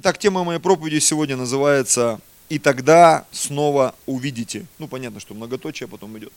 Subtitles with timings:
[0.00, 4.64] Итак, тема моей проповеди сегодня называется «И тогда снова увидите».
[4.78, 6.32] Ну, понятно, что многоточие потом идет.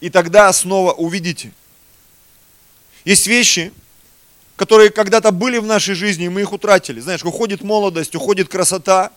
[0.00, 1.52] «И тогда снова увидите».
[3.04, 3.74] Есть вещи,
[4.56, 7.00] которые когда-то были в нашей жизни, и мы их утратили.
[7.00, 9.12] Знаешь, уходит молодость, уходит красота.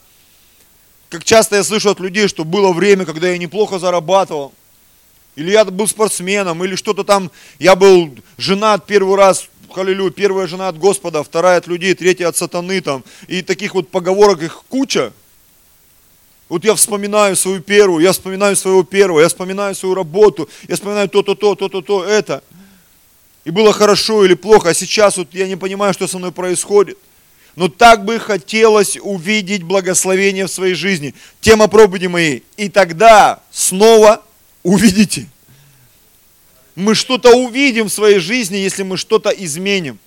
[1.08, 4.52] Как часто я слышу от людей, что было время, когда я неплохо зарабатывал,
[5.38, 9.48] или я был спортсменом, или что-то там, я был женат первый раз,
[9.78, 13.04] Аллилуйя, первая жена от Господа, вторая от людей, третья от сатаны там.
[13.28, 15.14] И таких вот поговорок их куча.
[16.50, 21.10] Вот я вспоминаю свою первую, я вспоминаю своего первого, я вспоминаю свою работу, я вспоминаю
[21.10, 22.44] то-то, то, то-то, то, это.
[23.46, 26.98] И было хорошо или плохо, а сейчас вот я не понимаю, что со мной происходит.
[27.56, 31.14] Но так бы хотелось увидеть благословение в своей жизни.
[31.42, 32.44] Тема проповеди моей.
[32.58, 34.24] И тогда снова
[34.64, 35.28] увидите
[36.76, 40.00] мы что-то увидим в своей жизни, если мы что-то изменим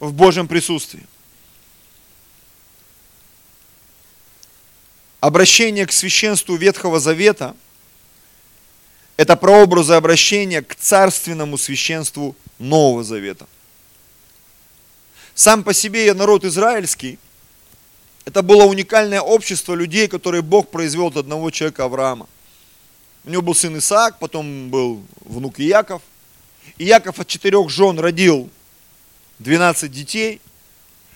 [0.00, 1.06] в Божьем присутствии.
[5.20, 7.56] Обращение к священству Ветхого Завета–
[9.16, 13.46] это прообразы обращения к царственному священству Нового Завета.
[15.34, 17.18] Сам по себе я народ израильский.
[18.24, 22.28] Это было уникальное общество людей, которые Бог произвел от одного человека Авраама.
[23.26, 26.02] У него был сын Исаак, потом был внук Иаков.
[26.76, 28.50] И Яков от четырех жен родил
[29.38, 30.40] 12 детей.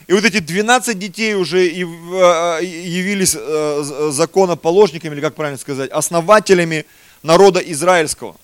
[0.07, 6.87] И вот эти 12 детей уже э, явились э, законоположниками, или как правильно сказать, основателями
[7.23, 8.37] народа израильского.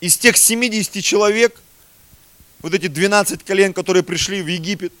[0.00, 1.60] Из тех 70 человек,
[2.60, 4.92] вот эти 12 колен, которые пришли в Египет,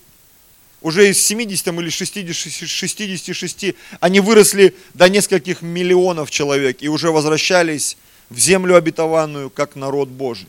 [0.82, 7.96] уже из 70 или 60, 66, они выросли до нескольких миллионов человек и уже возвращались
[8.28, 10.48] в землю обетованную, как народ Божий.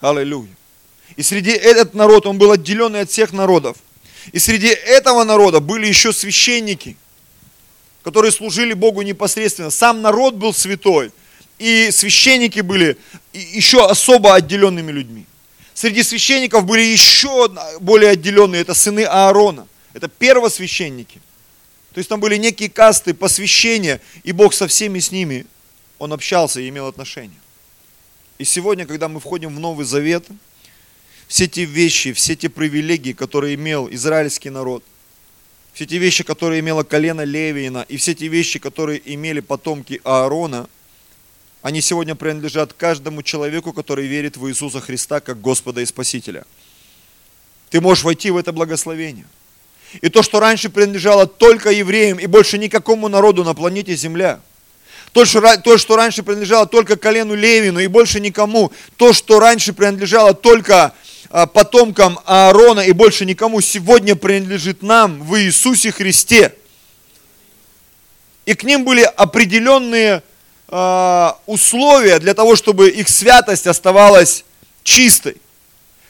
[0.00, 0.48] Аллилуйя.
[1.16, 3.76] И среди этот народ, он был отделенный от всех народов.
[4.32, 6.96] И среди этого народа были еще священники,
[8.02, 9.70] которые служили Богу непосредственно.
[9.70, 11.12] Сам народ был святой,
[11.58, 12.96] и священники были
[13.32, 15.26] еще особо отделенными людьми.
[15.78, 21.20] Среди священников были еще более отделенные, это сыны Аарона, это первосвященники.
[21.92, 25.46] То есть там были некие касты посвящения, и Бог со всеми с ними,
[26.00, 27.40] Он общался и имел отношения.
[28.38, 30.26] И сегодня, когда мы входим в Новый Завет,
[31.28, 34.82] все те вещи, все те привилегии, которые имел израильский народ,
[35.74, 40.68] все те вещи, которые имело колено Левиина, и все те вещи, которые имели потомки Аарона–
[41.62, 46.44] они сегодня принадлежат каждому человеку, который верит в Иисуса Христа как Господа и Спасителя.
[47.70, 49.26] Ты можешь войти в это благословение.
[50.00, 54.40] И то, что раньше принадлежало только евреям и больше никакому народу на планете Земля.
[55.12, 58.70] То, что, раньше принадлежало только колену Левину и больше никому.
[58.96, 60.92] То, что раньше принадлежало только
[61.30, 66.54] а, потомкам Аарона и больше никому, сегодня принадлежит нам в Иисусе Христе.
[68.44, 70.22] И к ним были определенные
[70.70, 74.44] Э, условия для того, чтобы их святость оставалась
[74.82, 75.36] чистой.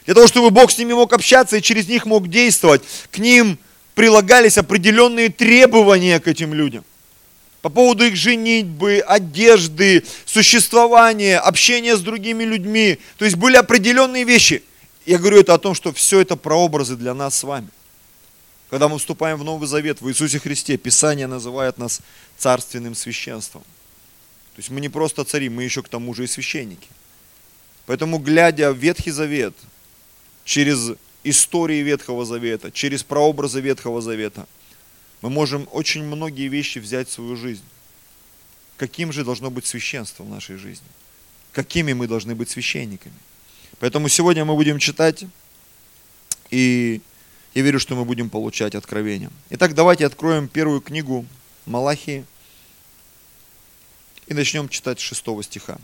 [0.04, 2.82] Для того, чтобы Бог с ними мог общаться и через них мог действовать,
[3.12, 3.58] к ним
[3.94, 6.84] прилагались определенные требования к этим людям.
[7.62, 12.98] По поводу их женитьбы, одежды, существования, общения с другими людьми.
[13.16, 14.62] То есть были определенные вещи.
[15.06, 17.68] Я говорю это о том, что все это прообразы для нас с вами.
[18.70, 22.00] Когда мы вступаем в Новый Завет в Иисусе Христе, Писание называет нас
[22.36, 23.62] царственным священством.
[24.58, 26.88] То есть мы не просто цари, мы еще к тому же и священники.
[27.86, 29.54] Поэтому, глядя в Ветхий Завет,
[30.44, 34.48] через истории Ветхого Завета, через прообразы Ветхого Завета,
[35.22, 37.62] мы можем очень многие вещи взять в свою жизнь.
[38.78, 40.88] Каким же должно быть священство в нашей жизни?
[41.52, 43.14] Какими мы должны быть священниками?
[43.78, 45.24] Поэтому сегодня мы будем читать,
[46.50, 47.00] и
[47.54, 49.30] я верю, что мы будем получать откровения.
[49.50, 51.26] Итак, давайте откроем первую книгу
[51.64, 52.24] Малахии,
[54.28, 55.78] и начнем читать с 6 стиха.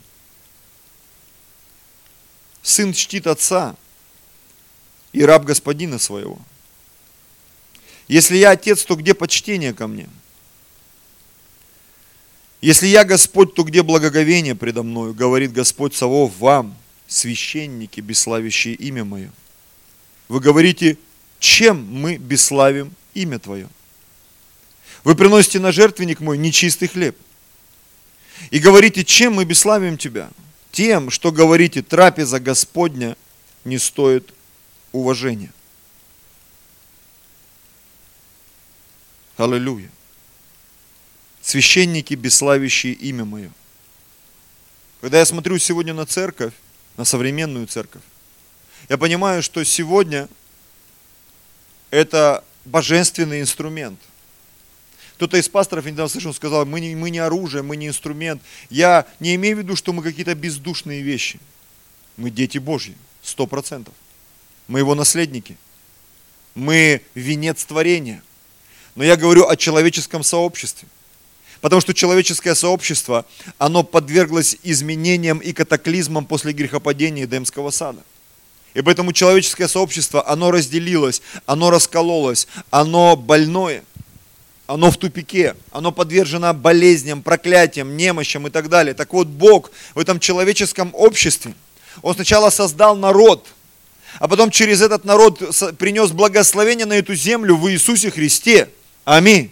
[2.62, 3.75] Сын чтит отца
[5.12, 6.38] и раб господина своего.
[8.06, 10.09] Если я отец, то где почтение ко мне?
[12.60, 16.77] Если я Господь, то где благоговение предо мною, говорит Господь Савов вам,
[17.07, 19.30] священники, бесславящие имя Мое.
[20.28, 20.98] Вы говорите,
[21.39, 23.69] чем мы бесславим имя Твое?
[25.03, 27.16] Вы приносите на жертвенник мой нечистый хлеб–
[28.51, 30.31] и говорите, чем мы бесславим Тебя?
[30.72, 33.16] Тем, что говорите, трапеза Господня
[33.65, 34.33] не стоит
[34.92, 35.53] уважения.
[39.36, 39.91] Аллилуйя.
[41.42, 43.53] Священники, бесславящие имя Мое.
[45.01, 46.54] Когда я смотрю сегодня на церковь,
[46.97, 48.03] на современную церковь,
[48.89, 50.28] я понимаю, что сегодня
[51.91, 54.01] это божественный инструмент.
[55.24, 58.42] Кто-то из пасторов, недавно слышал, сказал, мы не, мы не оружие, мы не инструмент.
[58.68, 61.41] Я не имею в виду, что мы какие-то бездушные вещи.
[62.18, 63.94] Мы дети Божьи, сто процентов.
[64.68, 65.56] Мы его наследники.
[66.54, 68.22] Мы венец творения.
[68.97, 70.88] Но я говорю о человеческом сообществе.
[71.62, 73.24] Потому что человеческое сообщество,
[73.56, 78.03] оно подверглось изменениям и катаклизмам после грехопадения Эдемского сада.
[78.74, 83.84] И поэтому человеческое сообщество, оно разделилось, оно раскололось, оно больное,
[84.66, 88.95] оно в тупике, оно подвержено болезням, проклятиям, немощам и так далее.
[88.95, 91.55] Так вот, Бог в этом человеческом обществе,
[92.03, 93.47] Он сначала создал народ,
[94.19, 95.39] а потом через этот народ
[95.78, 98.69] принес благословение на эту землю в Иисусе Христе.
[99.05, 99.51] Аминь.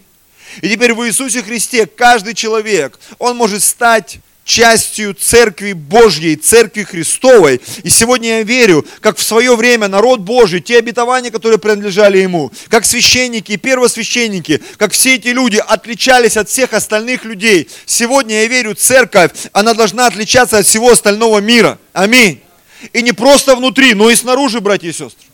[0.61, 7.61] И теперь в Иисусе Христе каждый человек, он может стать частью Церкви Божьей, Церкви Христовой.
[7.83, 12.51] И сегодня я верю, как в свое время народ Божий, те обетования, которые принадлежали ему,
[12.69, 17.69] как священники и первосвященники, как все эти люди отличались от всех остальных людей.
[17.85, 21.79] Сегодня я верю, церковь, она должна отличаться от всего остального мира.
[21.93, 22.41] Аминь.
[22.91, 25.32] И не просто внутри, но и снаружи, братья и сестры.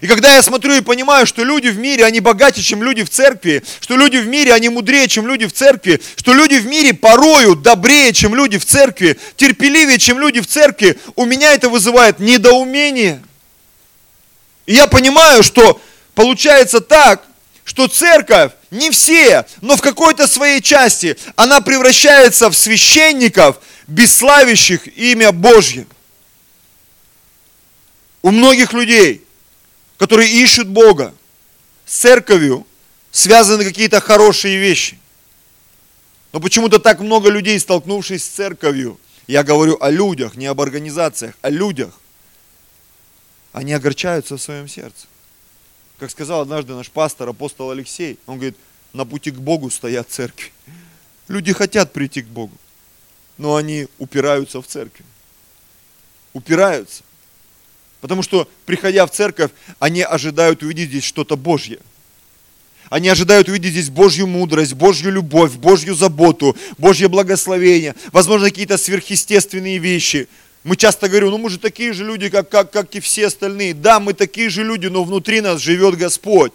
[0.00, 3.10] И когда я смотрю и понимаю, что люди в мире, они богаче, чем люди в
[3.10, 6.94] церкви, что люди в мире, они мудрее, чем люди в церкви, что люди в мире
[6.94, 12.20] порою добрее, чем люди в церкви, терпеливее, чем люди в церкви, у меня это вызывает
[12.20, 13.22] недоумение.
[14.64, 15.80] И я понимаю, что
[16.14, 17.24] получается так,
[17.64, 25.32] что церковь, не все, но в какой-то своей части, она превращается в священников, бесславящих имя
[25.32, 25.86] Божье.
[28.22, 29.24] У многих людей–
[30.02, 31.14] которые ищут Бога,
[31.86, 32.66] с церковью
[33.12, 34.98] связаны какие-то хорошие вещи.
[36.32, 41.36] Но почему-то так много людей, столкнувшись с церковью, я говорю о людях, не об организациях,
[41.40, 42.00] о людях,
[43.52, 45.06] они огорчаются в своем сердце.
[46.00, 48.56] Как сказал однажды наш пастор, апостол Алексей, он говорит,
[48.92, 50.50] на пути к Богу стоят церкви.
[51.28, 52.56] Люди хотят прийти к Богу,
[53.38, 55.06] но они упираются в церковь.
[56.32, 57.04] Упираются.
[58.02, 61.78] Потому что, приходя в церковь, они ожидают увидеть здесь что-то Божье.
[62.90, 69.78] Они ожидают увидеть здесь Божью мудрость, Божью любовь, Божью заботу, Божье благословение, возможно, какие-то сверхъестественные
[69.78, 70.28] вещи.
[70.64, 73.72] Мы часто говорим, ну мы же такие же люди, как, как, как и все остальные.
[73.72, 76.52] Да, мы такие же люди, но внутри нас живет Господь.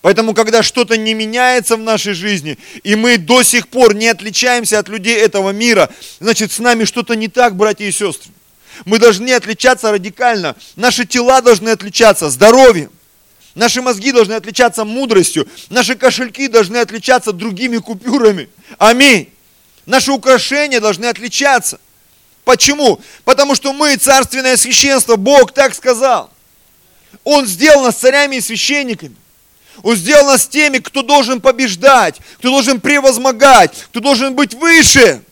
[0.00, 4.78] Поэтому, когда что-то не меняется в нашей жизни, и мы до сих пор не отличаемся
[4.78, 8.32] от людей этого мира, значит, с нами что-то не так, братья и сестры.
[8.84, 10.56] Мы должны отличаться радикально.
[10.76, 12.90] Наши тела должны отличаться здоровьем.
[13.54, 15.46] Наши мозги должны отличаться мудростью.
[15.68, 18.48] Наши кошельки должны отличаться другими купюрами.
[18.78, 19.28] Аминь.
[19.84, 21.78] Наши украшения должны отличаться.
[22.44, 23.00] Почему?
[23.24, 25.16] Потому что мы царственное священство.
[25.16, 26.30] Бог так сказал.
[27.24, 29.16] Он сделал нас царями и священниками.
[29.82, 35.22] Он сделал нас теми, кто должен побеждать, кто должен превозмогать, кто должен быть выше.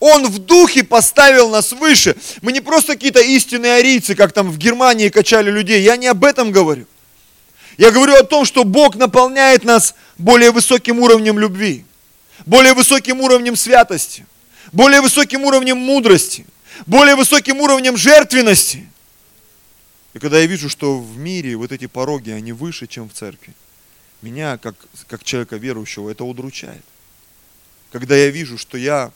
[0.00, 2.16] Он в духе поставил нас выше.
[2.40, 5.82] Мы не просто какие-то истинные арийцы, как там в Германии качали людей.
[5.82, 6.86] Я не об этом говорю.
[7.78, 11.84] Я говорю о том, что Бог наполняет нас более высоким уровнем любви,
[12.46, 14.26] более высоким уровнем святости,
[14.72, 16.46] более высоким уровнем мудрости,
[16.86, 18.88] более высоким уровнем жертвенности.
[20.14, 23.54] И когда я вижу, что в мире вот эти пороги, они выше, чем в церкви,
[24.22, 24.74] меня, как,
[25.06, 26.84] как человека верующего, это удручает.
[27.92, 29.12] Когда я вижу, что я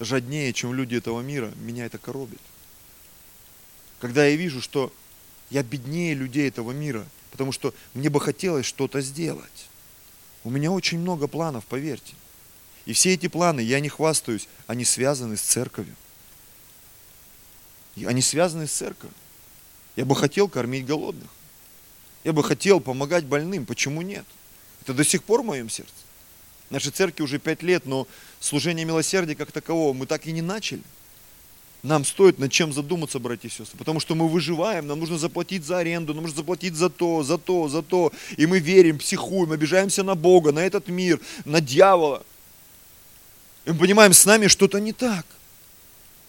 [0.00, 2.40] жаднее, чем люди этого мира, меня это коробит.
[4.00, 4.92] Когда я вижу, что
[5.50, 9.68] я беднее людей этого мира, потому что мне бы хотелось что-то сделать.
[10.44, 12.14] У меня очень много планов, поверьте.
[12.86, 15.94] И все эти планы, я не хвастаюсь, они связаны с церковью.
[18.06, 19.14] Они связаны с церковью.
[19.96, 21.28] Я бы хотел кормить голодных.
[22.24, 23.66] Я бы хотел помогать больным.
[23.66, 24.24] Почему нет?
[24.82, 25.92] Это до сих пор в моем сердце.
[26.70, 28.06] Нашей церкви уже пять лет, но
[28.40, 30.82] служение милосердия как такового мы так и не начали.
[31.82, 35.64] Нам стоит над чем задуматься, братья и сестры, потому что мы выживаем, нам нужно заплатить
[35.64, 38.12] за аренду, нам нужно заплатить за то, за то, за то.
[38.36, 42.24] И мы верим, психуем, обижаемся на Бога, на этот мир, на дьявола.
[43.64, 45.24] И мы понимаем, с нами что-то не так.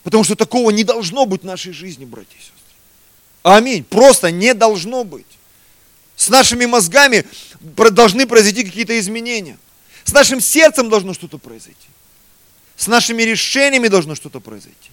[0.04, 2.56] Потому что такого не должно быть в нашей жизни, братья и сестры.
[3.44, 3.84] Аминь.
[3.84, 5.26] Просто не должно быть.
[6.16, 7.26] С нашими мозгами
[7.60, 9.58] должны произойти какие-то изменения.
[10.10, 11.88] С нашим сердцем должно что-то произойти.
[12.76, 14.90] С нашими решениями должно что-то произойти.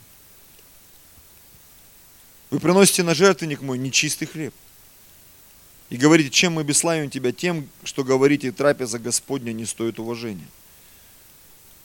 [2.50, 4.52] Вы приносите на жертвенник мой нечистый хлеб.
[5.88, 7.32] И говорите, чем мы бесславим тебя?
[7.32, 10.46] Тем, что говорите, трапеза Господня не стоит уважения.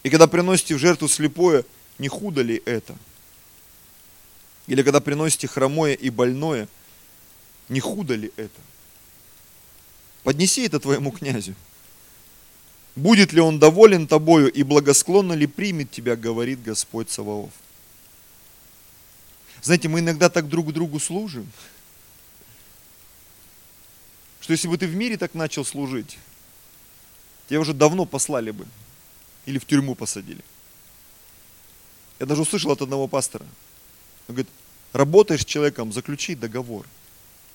[0.03, 1.63] И когда приносите в жертву слепое,
[1.99, 2.97] не худо ли это?
[4.67, 6.67] Или когда приносите хромое и больное,
[7.69, 8.59] не худо ли это?
[10.23, 11.55] Поднеси это твоему князю.
[12.95, 17.51] Будет ли он доволен тобою и благосклонно ли примет тебя, говорит Господь Саваоф.
[19.61, 21.49] Знаете, мы иногда так друг другу служим,
[24.41, 26.17] что если бы ты в мире так начал служить,
[27.47, 28.67] тебя уже давно послали бы
[29.45, 30.43] или в тюрьму посадили.
[32.19, 33.45] Я даже услышал от одного пастора.
[34.27, 34.49] Он говорит,
[34.93, 36.85] работаешь с человеком, заключи договор.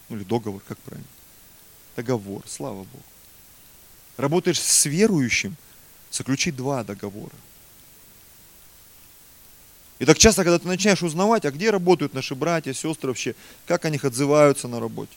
[0.09, 1.09] Ну или договор, как правильно?
[1.97, 3.05] Договор, слава Богу.
[4.17, 5.57] Работаешь с верующим,
[6.11, 7.35] заключи два договора.
[9.99, 13.35] И так часто, когда ты начинаешь узнавать, а где работают наши братья, сестры вообще,
[13.67, 15.17] как о них отзываются на работе,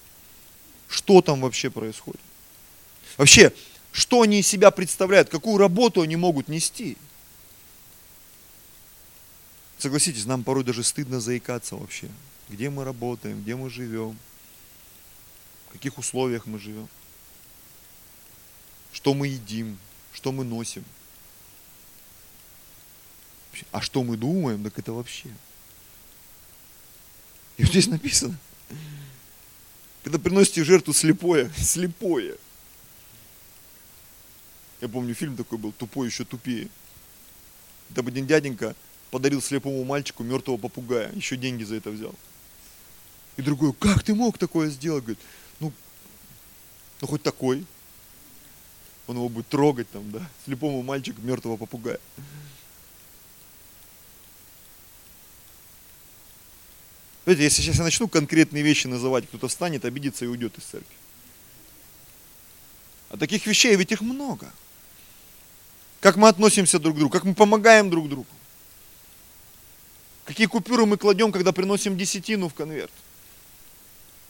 [0.87, 2.21] что там вообще происходит.
[3.17, 3.53] Вообще,
[3.91, 6.97] что они из себя представляют, какую работу они могут нести.
[9.77, 12.09] Согласитесь, нам порой даже стыдно заикаться вообще,
[12.49, 14.17] где мы работаем, где мы живем,
[15.67, 16.87] в каких условиях мы живем,
[18.91, 19.77] что мы едим,
[20.13, 20.83] что мы носим–
[23.71, 25.29] а что мы думаем, так это вообще.
[27.57, 28.37] И вот здесь написано,
[30.03, 32.37] когда приносите жертву слепое, слепое.
[34.81, 36.69] Я помню, фильм такой был, тупой еще тупее.
[37.95, 38.75] Там один дяденька
[39.11, 42.15] подарил слепому мальчику мертвого попугая, еще деньги за это взял.
[43.35, 45.03] И другой, как ты мог такое сделать?
[45.03, 45.19] Говорит,
[45.59, 45.73] ну,
[47.01, 47.65] ну хоть такой.
[49.09, 51.99] Он его будет трогать там, да, слепому мальчику мертвого попугая.
[57.23, 60.95] Знаете, если сейчас я начну конкретные вещи называть, кто-то встанет, обидится и уйдет из церкви.
[63.09, 64.53] А таких вещей ведь их много.
[66.01, 68.29] Как мы относимся друг к другу, как мы помогаем друг другу.
[70.25, 72.91] Какие купюры мы кладем, когда приносим десятину в конверт.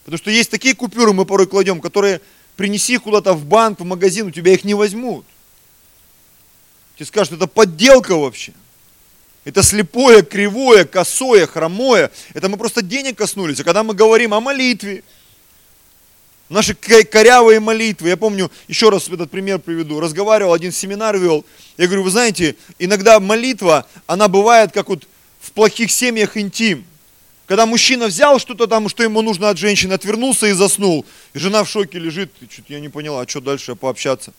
[0.05, 2.21] Потому что есть такие купюры мы порой кладем, которые
[2.59, 5.25] принеси куда-то в банк, в магазин, у тебя их не возьмут.
[6.97, 8.51] Тебе скажут, это подделка вообще.
[9.45, 12.11] Это слепое, кривое, косое, хромое.
[12.33, 13.61] Это мы просто денег коснулись.
[13.61, 15.05] А когда мы говорим о молитве,
[16.49, 18.09] наши корявые молитвы.
[18.09, 20.01] Я помню, еще раз этот пример приведу.
[20.01, 21.45] Разговаривал, один семинар вел.
[21.77, 25.07] Я говорю, вы знаете, иногда молитва, она бывает как вот
[25.39, 26.85] в плохих семьях интим.
[27.49, 31.03] Когда мужчина взял что-то там, что ему нужно от женщины, отвернулся и заснул.
[31.33, 34.33] И жена в шоке лежит, что-то я не поняла, а что дальше пообщаться.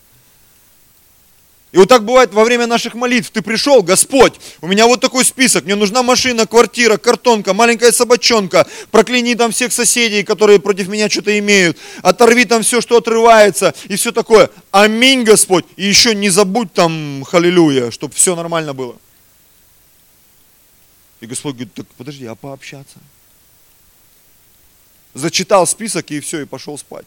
[1.73, 3.29] И вот так бывает во время наших молитв.
[3.31, 5.65] Ты пришел, Господь, у меня вот такой список.
[5.65, 8.65] Мне нужна машина, квартира, картонка, маленькая собачонка.
[8.91, 11.77] Прокляни там всех соседей, которые против меня что-то имеют.
[12.03, 13.73] Оторви там все, что отрывается.
[13.89, 14.49] И все такое.
[14.71, 15.65] Аминь, Господь.
[15.75, 18.95] И еще не забудь там, халилюя, чтобы все нормально было.
[21.21, 22.99] И Господь говорит, так подожди, а пообщаться?
[25.13, 27.05] Зачитал список и все, и пошел спать.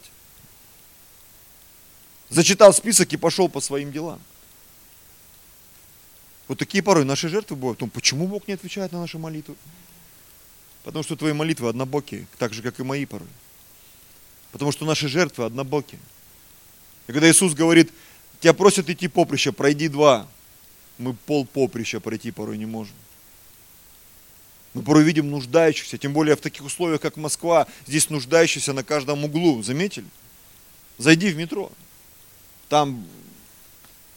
[2.29, 4.21] Зачитал список и пошел по своим делам.
[6.47, 7.81] Вот такие порой наши жертвы бывают.
[7.81, 9.55] Ну, почему Бог не отвечает на наши молитвы?
[10.83, 13.27] Потому что твои молитвы однобокие, так же, как и мои порой.
[14.51, 15.99] Потому что наши жертвы однобокие.
[17.07, 17.91] И когда Иисус говорит,
[18.39, 20.27] тебя просят идти поприще, пройди два.
[20.99, 22.95] Мы пол поприща пройти порой не можем.
[24.75, 29.23] Мы порой видим нуждающихся, тем более в таких условиях, как Москва, здесь нуждающихся на каждом
[29.23, 29.63] углу.
[29.63, 30.05] Заметили?
[30.97, 31.71] Зайди в метро.
[32.67, 33.07] Там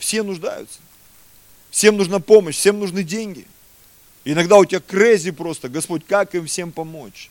[0.00, 0.80] все нуждаются.
[1.70, 3.46] Всем нужна помощь, всем нужны деньги.
[4.24, 7.30] Иногда у тебя крези просто, Господь, как им всем помочь?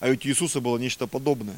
[0.00, 1.56] А ведь у Иисуса было нечто подобное.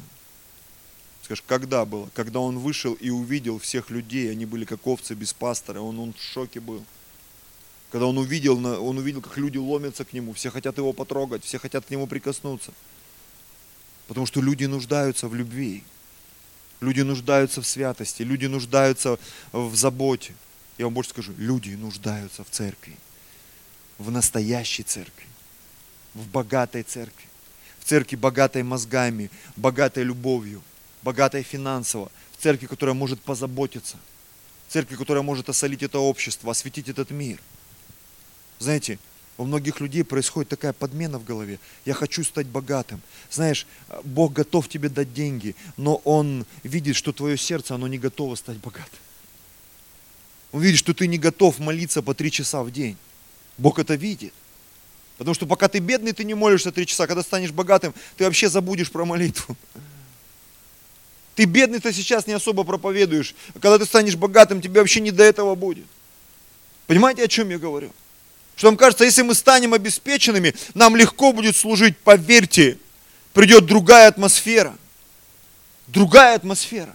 [1.23, 2.07] Скажешь, когда было?
[2.13, 6.13] Когда он вышел и увидел всех людей, они были как овцы без пастора, он, он
[6.13, 6.85] в шоке был.
[7.91, 11.57] Когда он увидел, он увидел, как люди ломятся к нему, все хотят его потрогать, все
[11.57, 12.71] хотят к нему прикоснуться.
[14.07, 15.83] Потому что люди нуждаются в любви,
[16.81, 19.17] люди нуждаются в святости, люди нуждаются
[19.51, 20.35] в заботе.
[20.77, 22.95] Я вам больше скажу, люди нуждаются в церкви,
[23.97, 25.25] в настоящей церкви,
[26.13, 27.27] в богатой церкви,
[27.79, 30.61] в церкви богатой мозгами, богатой любовью,
[31.01, 33.97] богатой финансово, в церкви, которая может позаботиться,
[34.67, 37.39] в церкви, которая может осолить это общество, осветить этот мир.
[38.59, 38.99] Знаете,
[39.37, 41.59] у многих людей происходит такая подмена в голове.
[41.85, 43.01] Я хочу стать богатым.
[43.31, 43.65] Знаешь,
[44.03, 48.57] Бог готов тебе дать деньги, но Он видит, что твое сердце, оно не готово стать
[48.57, 48.99] богатым.
[50.51, 52.97] Он видит, что ты не готов молиться по три часа в день.
[53.57, 54.33] Бог это видит.
[55.17, 57.07] Потому что пока ты бедный, ты не молишься три часа.
[57.07, 59.55] Когда станешь богатым, ты вообще забудешь про молитву.
[61.35, 63.35] Ты бедный, ты сейчас не особо проповедуешь.
[63.53, 65.85] А когда ты станешь богатым, тебе вообще не до этого будет.
[66.87, 67.93] Понимаете, о чем я говорю?
[68.59, 72.77] Что нам кажется, если мы станем обеспеченными, нам легко будет служить, поверьте,
[73.31, 74.75] придет другая атмосфера.
[75.87, 76.93] Другая атмосфера.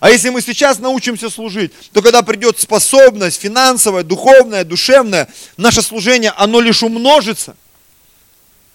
[0.00, 6.32] А если мы сейчас научимся служить, то когда придет способность финансовая, духовная, душевная, наше служение,
[6.32, 7.54] оно лишь умножится.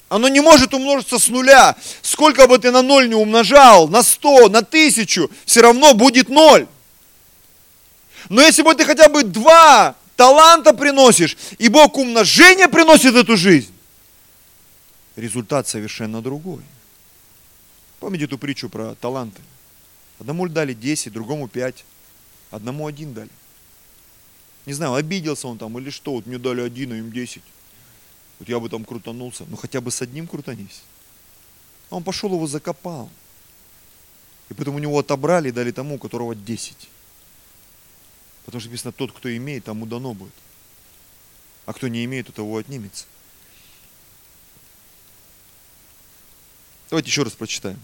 [0.08, 1.76] Оно не может умножиться с нуля.
[2.02, 6.66] Сколько бы ты на ноль не умножал, на сто, на тысячу, все равно будет ноль.
[8.30, 13.72] Но если бы ты хотя бы два таланта приносишь, и Бог умножение приносит эту жизнь,
[15.16, 16.62] результат совершенно другой.
[18.02, 19.42] Помните эту притчу про таланты?
[20.20, 21.86] Одному дали 10, другому 5,
[22.52, 23.30] одному один дали.
[24.66, 27.42] Не знаю, обиделся он там или что, вот мне дали один, а им 10.
[28.40, 30.82] Вот я бы там крутанулся, ну хотя бы с одним крутанись.
[31.90, 33.10] А он пошел его закопал.
[34.50, 36.90] И потом у него отобрали и дали тому, у которого 10.
[38.50, 40.34] Потому что написано, тот, кто имеет, тому дано будет.
[41.68, 43.06] А кто не имеет, у того отнимется.
[46.90, 47.80] Давайте еще раз прочитаем.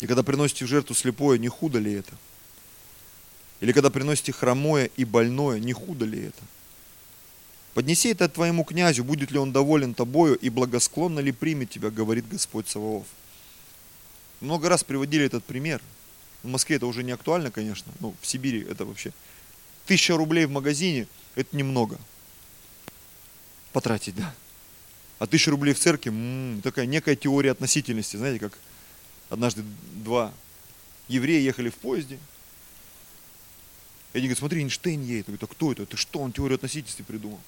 [0.00, 2.14] И когда приносите в жертву слепое, не худо ли это?
[3.60, 6.42] Или когда приносите хромое и больное, не худо ли это?
[7.74, 12.26] Поднеси это твоему князю, будет ли он доволен тобою и благосклонно ли примет тебя, говорит
[12.26, 13.06] Господь Саваоф.
[14.40, 15.82] Много раз приводили этот пример.
[16.46, 17.92] В Москве это уже не актуально, конечно.
[17.98, 19.12] Ну, в Сибири это вообще.
[19.84, 21.98] Тысяча рублей в магазине– это немного.
[23.72, 24.32] Потратить, да.
[25.18, 28.16] А тысяча рублей в церкви м-м, такая некая теория относительности.
[28.16, 28.56] Знаете, как
[29.28, 30.32] однажды два
[31.08, 32.20] еврея ехали в поезде.
[34.12, 35.26] И они говорят, смотри, Эйнштейн едет.
[35.26, 35.84] Говорит, а кто это?
[35.84, 37.40] Ты что, он теорию относительности придумал?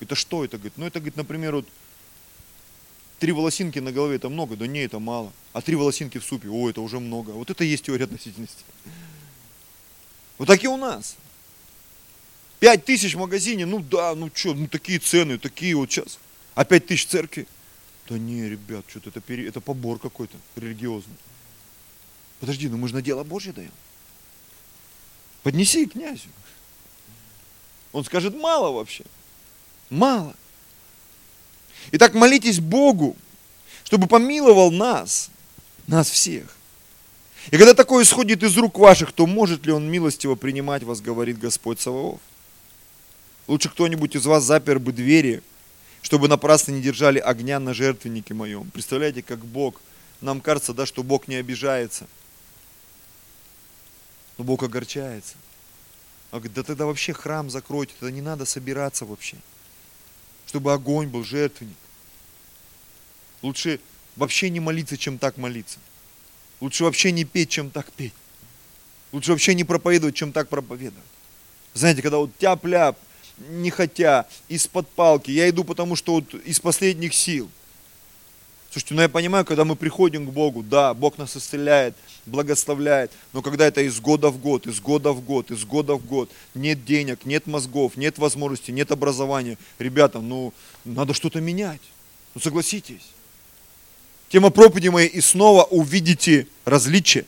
[0.00, 0.56] Это что это?
[0.56, 1.68] Говорит, ну это, говорит, например, вот
[3.22, 5.32] три волосинки на голове это много, да не, это мало.
[5.52, 7.30] А три волосинки в супе, о, это уже много.
[7.30, 8.64] Вот это и есть теория относительности.
[10.38, 11.14] Вот так и у нас.
[12.58, 16.18] Пять тысяч в магазине, ну да, ну что, ну такие цены, такие вот сейчас.
[16.56, 17.46] А пять тысяч церкви?
[18.08, 19.46] Да не, ребят, что-то это, пере...
[19.46, 21.14] это побор какой-то религиозный.
[22.40, 23.70] Подожди, ну мы же на дело Божье даем.
[25.44, 26.28] Поднеси князю.
[27.92, 29.04] Он скажет, мало вообще.
[29.90, 30.34] Мало.
[31.90, 33.16] Итак, молитесь Богу,
[33.84, 35.30] чтобы помиловал нас,
[35.86, 36.56] нас всех.
[37.50, 41.38] И когда такое исходит из рук ваших, то может ли Он милостиво принимать вас, говорит
[41.38, 42.20] Господь Саваоф?
[43.48, 45.42] Лучше кто-нибудь из вас запер бы двери,
[46.02, 48.70] чтобы напрасно не держали огня на жертвеннике моем.
[48.70, 49.80] Представляете, как Бог,
[50.20, 52.06] нам кажется, да, что Бог не обижается.
[54.38, 55.34] Но Бог огорчается.
[56.30, 59.36] Он говорит, да тогда вообще храм закройте, тогда не надо собираться вообще
[60.46, 61.76] чтобы огонь был, жертвенник.
[63.42, 63.80] Лучше
[64.16, 65.78] вообще не молиться, чем так молиться.
[66.60, 68.14] Лучше вообще не петь, чем так петь.
[69.10, 71.04] Лучше вообще не проповедовать, чем так проповедовать.
[71.74, 72.98] Знаете, когда вот тяп-ляп,
[73.38, 77.50] не хотя, из-под палки, я иду потому, что вот из последних сил–
[78.72, 83.42] Слушайте, ну я понимаю, когда мы приходим к Богу, да, Бог нас исцеляет, благословляет, но
[83.42, 86.82] когда это из года в год, из года в год, из года в год, нет
[86.82, 90.54] денег, нет мозгов, нет возможности, нет образования, ребята, ну
[90.86, 91.82] надо что-то менять,
[92.34, 93.10] ну согласитесь.
[94.30, 97.26] Тема проповеди моей, и снова увидите различие.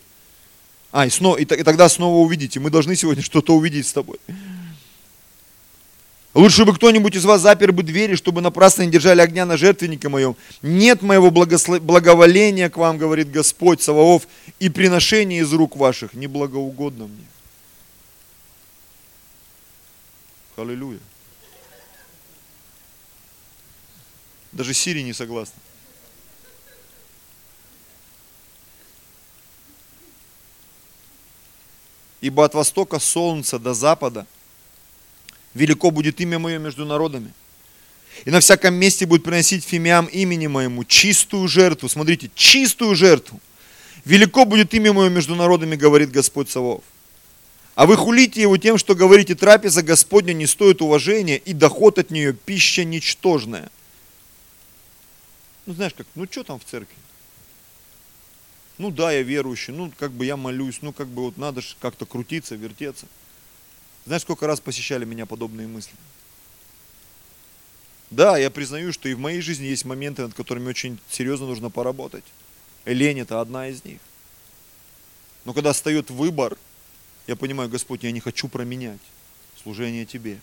[0.92, 2.58] А, и, снова, и, и тогда снова увидите.
[2.58, 4.16] Мы должны сегодня что-то увидеть с тобой.
[6.34, 10.08] Лучше бы кто-нибудь из вас запер бы двери, чтобы напрасно не держали огня на жертвеннике
[10.08, 10.36] моем.
[10.62, 14.26] Нет моего благоволения к вам, говорит Господь Саваоф,
[14.58, 17.26] и приношение из рук ваших не благоугодно мне.
[20.56, 20.98] Аллилуйя.
[24.50, 25.60] Даже Сирия не согласна.
[32.20, 34.26] Ибо от востока солнца до запада–
[35.54, 37.32] велико будет имя мое между народами.
[38.24, 41.88] И на всяком месте будет приносить фимиам имени моему чистую жертву.
[41.88, 43.40] Смотрите, чистую жертву.
[44.04, 46.82] Велико будет имя мое между народами, говорит Господь Савов.
[47.74, 52.10] А вы хулите его тем, что говорите, трапеза Господня не стоит уважения, и доход от
[52.10, 53.68] нее пища ничтожная.
[55.66, 56.96] Ну, знаешь как, ну что там в церкви?
[58.78, 61.74] Ну да, я верующий, ну как бы я молюсь, ну как бы вот надо же
[61.80, 63.06] как-то крутиться, вертеться.
[64.06, 65.94] Знаешь, сколько раз посещали меня подобные мысли?
[68.10, 71.70] Да, я признаю, что и в моей жизни есть моменты, над которыми очень серьезно нужно
[71.70, 72.24] поработать.
[72.84, 74.00] И лень это одна из них.
[75.44, 76.56] Но когда встает выбор,
[77.26, 79.00] я понимаю, Господь, я не хочу променять
[79.62, 80.40] служение Тебе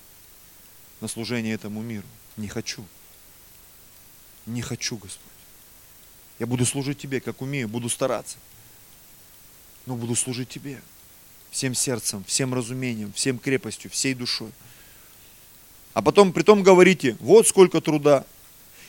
[0.99, 2.07] на служение этому миру.
[2.37, 2.83] Не хочу.
[4.47, 5.31] Не хочу, Господь.
[6.39, 8.37] Я буду служить Тебе, как умею, буду стараться.
[9.85, 10.81] Но буду служить Тебе
[11.51, 14.49] всем сердцем, всем разумением, всем крепостью, всей душой.
[15.93, 18.25] А потом при том говорите, вот сколько труда,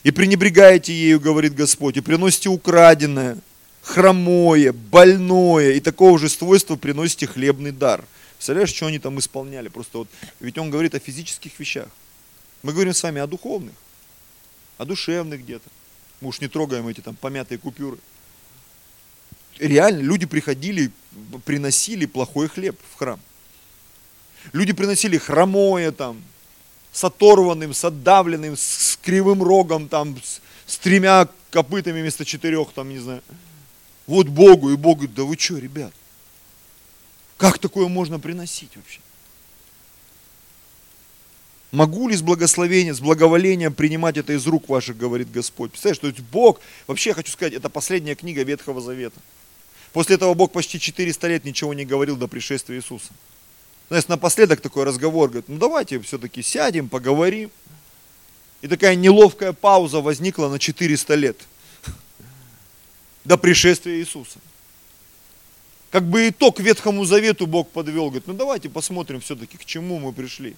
[0.04, 3.38] и пренебрегаете ею, говорит Господь, и приносите украденное.
[3.82, 8.04] хромое, больное, и такого же свойства приносите хлебный дар.
[8.34, 9.68] Представляешь, что они там исполняли?
[9.68, 10.08] Просто вот,
[10.40, 11.88] ведь он говорит о физических вещах.
[12.62, 13.74] Мы говорим с вами о духовных,
[14.78, 15.68] о душевных где-то.
[16.20, 17.98] Мы уж не трогаем эти там помятые купюры.
[19.62, 20.90] Реально, люди приходили,
[21.44, 23.20] приносили плохой хлеб в храм.
[24.52, 26.20] Люди приносили хромое там,
[26.90, 32.88] с оторванным, с отдавленным, с кривым рогом там, с, с тремя копытами вместо четырех там,
[32.88, 33.22] не знаю.
[34.08, 35.92] Вот Богу, и Бог говорит, да вы что, ребят,
[37.36, 38.98] как такое можно приносить вообще?
[41.70, 45.70] Могу ли с благословения, с благоволения принимать это из рук ваших, говорит Господь.
[45.70, 49.20] Представляешь, есть Бог, вообще я хочу сказать, это последняя книга Ветхого Завета.
[49.92, 53.12] После этого Бог почти 400 лет ничего не говорил до пришествия Иисуса.
[53.88, 57.50] Знаешь, напоследок такой разговор, говорит, ну давайте все-таки сядем, поговорим.
[58.62, 61.36] И такая неловкая пауза возникла на 400 лет
[63.24, 64.38] до пришествия Иисуса.
[65.90, 70.12] Как бы итог Ветхому Завету Бог подвел, говорит, ну давайте посмотрим все-таки, к чему мы
[70.12, 70.56] пришли.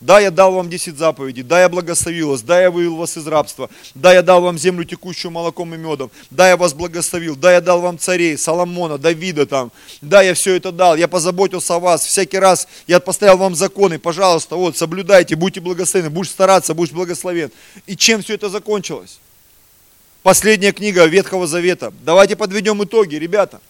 [0.00, 3.26] Да, я дал вам 10 заповедей, да, я благословил вас, да, я вывел вас из
[3.26, 7.50] рабства, да, я дал вам землю, текущую молоком и медом, да, я вас благословил, да,
[7.50, 11.80] я дал вам царей, Соломона, Давида там, да, я все это дал, я позаботился о
[11.80, 16.92] вас, всякий раз я поставил вам законы, пожалуйста, вот, соблюдайте, будьте благословены, будешь стараться, будешь
[16.92, 17.50] благословен.
[17.86, 19.18] И чем все это закончилось?
[20.22, 21.94] Последняя книга Ветхого Завета.
[22.04, 23.62] Давайте подведем итоги, ребята.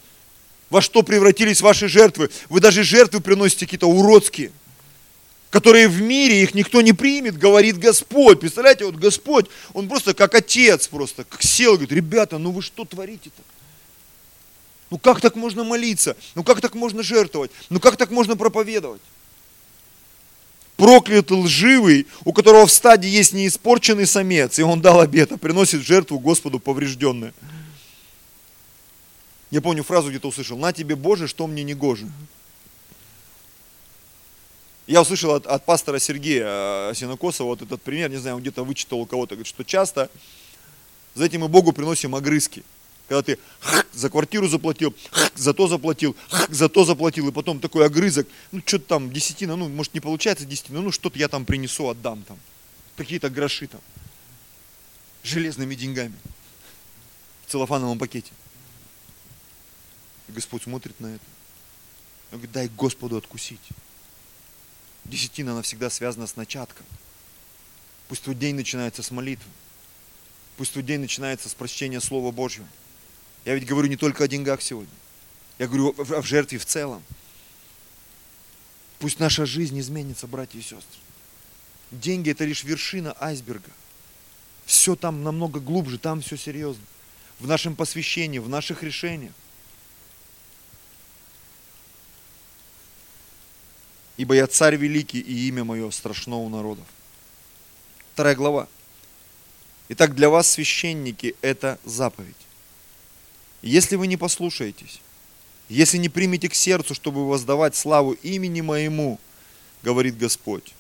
[0.70, 2.30] Во что превратились ваши жертвы?
[2.48, 4.50] Вы даже жертвы приносите какие-то уродские–
[5.50, 8.40] которые в мире, их никто не примет, говорит Господь.
[8.40, 12.84] Представляете, вот Господь, Он просто как отец просто, как сел, говорит, ребята, ну вы что
[12.84, 13.42] творите-то?
[14.90, 16.16] Ну как так можно молиться?
[16.34, 17.50] Ну как так можно жертвовать?
[17.70, 19.00] Ну как так можно проповедовать?
[20.76, 25.80] Проклят лживый, у которого в стаде есть неиспорченный самец, и он дал обет, а приносит
[25.80, 27.32] жертву Господу поврежденное.
[29.50, 32.10] Я помню фразу где-то услышал, на тебе Боже, что мне не гоже.
[34.86, 39.00] Я услышал от, от пастора Сергея Синокосова вот этот пример, не знаю, он где-то вычитал
[39.00, 40.10] у кого-то, говорит, что часто
[41.14, 42.62] за этим мы Богу приносим огрызки.
[43.08, 43.38] Когда ты
[43.92, 44.94] за квартиру заплатил,
[45.34, 46.16] за то заплатил,
[46.48, 50.44] за то заплатил, и потом такой огрызок, ну что-то там, десятина, ну может не получается
[50.44, 52.38] десятина, ну что-то я там принесу, отдам там,
[52.96, 53.80] какие-то гроши там,
[55.22, 56.14] железными деньгами,
[57.46, 58.32] в целлофановом пакете.
[60.28, 61.24] И Господь смотрит на это.
[62.32, 63.60] Он говорит, дай Господу откусить.
[65.08, 66.84] Десятина, она всегда связана с начатком.
[68.08, 69.50] Пусть твой день начинается с молитвы.
[70.56, 72.66] Пусть твой день начинается с прощения Слова Божьего.
[73.44, 74.92] Я ведь говорю не только о деньгах сегодня.
[75.58, 77.02] Я говорю о жертве в целом.
[78.98, 81.00] Пусть наша жизнь изменится, братья и сестры.
[81.90, 83.70] Деньги это лишь вершина айсберга.
[84.64, 86.82] Все там намного глубже, там все серьезно.
[87.38, 89.32] В нашем посвящении, в наших решениях.
[94.16, 96.86] Ибо я царь великий, и имя мое страшно у народов.
[98.14, 98.68] Вторая глава.
[99.88, 102.34] Итак, для вас, священники, это заповедь.
[103.62, 105.00] Если вы не послушаетесь,
[105.68, 109.20] если не примете к сердцу, чтобы воздавать славу имени моему,
[109.82, 110.74] говорит Господь,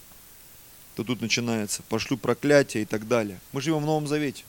[0.94, 3.38] то тут начинается, пошлю проклятие и так далее.
[3.52, 4.44] Мы живем в Новом Завете.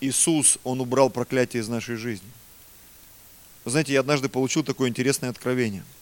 [0.00, 2.28] Иисус, Он убрал проклятие из нашей жизни.
[3.64, 5.84] Вы знаете, я однажды получил такое интересное откровение–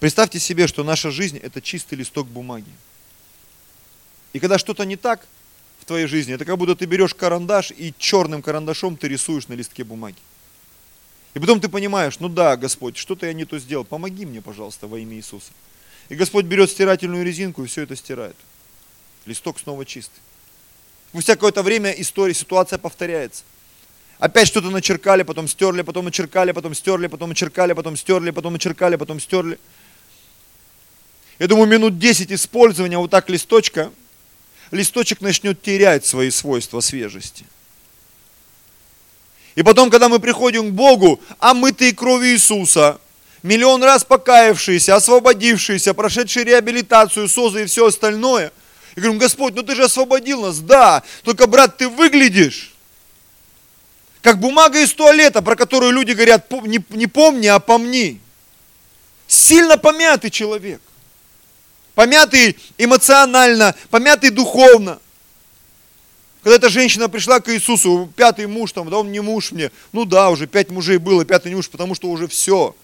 [0.00, 2.70] Представьте себе, что наша жизнь– это чистый листок бумаги.
[4.32, 5.26] И когда что-то не так
[5.78, 9.54] в твоей жизни, это как будто ты берешь карандаш и черным карандашом ты рисуешь на
[9.54, 10.18] листке бумаги.
[11.34, 14.86] И потом ты понимаешь, ну да, Господь, что-то я не то сделал, помоги мне, пожалуйста,
[14.86, 15.52] во имя Иисуса.
[16.08, 18.36] И Господь берет стирательную резинку и все это стирает.
[19.26, 20.20] Листок снова чистый.
[21.10, 23.44] Спустя какое-то время история, ситуация повторяется.
[24.18, 28.96] Опять что-то начеркали, потом стерли, потом начеркали, потом стерли, потом начеркали, потом стерли, потом начеркали,
[28.96, 29.58] потом стерли.
[31.38, 33.90] Я думаю, минут 10 использования вот так листочка,
[34.70, 37.44] листочек начнет терять свои свойства свежести.
[39.56, 42.98] И потом, когда мы приходим к Богу, а мы-то и кровью Иисуса,
[43.42, 48.52] миллион раз покаявшиеся, освободившиеся, прошедшие реабилитацию, СОЗы и все остальное,
[48.96, 52.72] и говорим, Господь, ну ты же освободил нас, да, только, брат, ты выглядишь,
[54.22, 58.20] как бумага из туалета, про которую люди говорят, не, не помни, а помни.
[59.26, 60.80] Сильно помятый человек
[61.94, 65.00] помятый эмоционально, помятый духовно.
[66.42, 69.70] Когда эта женщина пришла к Иисусу, пятый муж там, да он не муж мне.
[69.92, 72.76] Ну да, уже пять мужей было, пятый не муж, потому что уже все.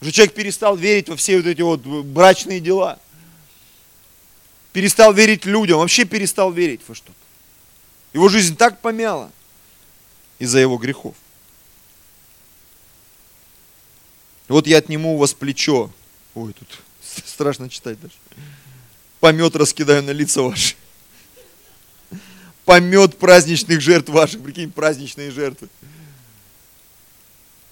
[0.00, 2.98] Уже человек перестал верить во все вот эти вот брачные дела.
[4.72, 7.14] Перестал верить людям, вообще перестал верить во что-то.
[8.12, 9.30] Его жизнь так помяла.
[10.40, 11.14] из-за его грехов.
[14.48, 15.90] Вот я отниму у вас плечо.
[16.34, 16.80] Ой, тут
[17.26, 18.14] страшно читать даже.
[19.20, 20.74] Помет раскидаю на лица ваши.
[22.64, 24.42] Помет праздничных жертв ваших.
[24.42, 25.68] Прикинь, праздничные жертвы.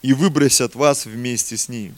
[0.02, 1.94] И выбросят вас вместе с ним.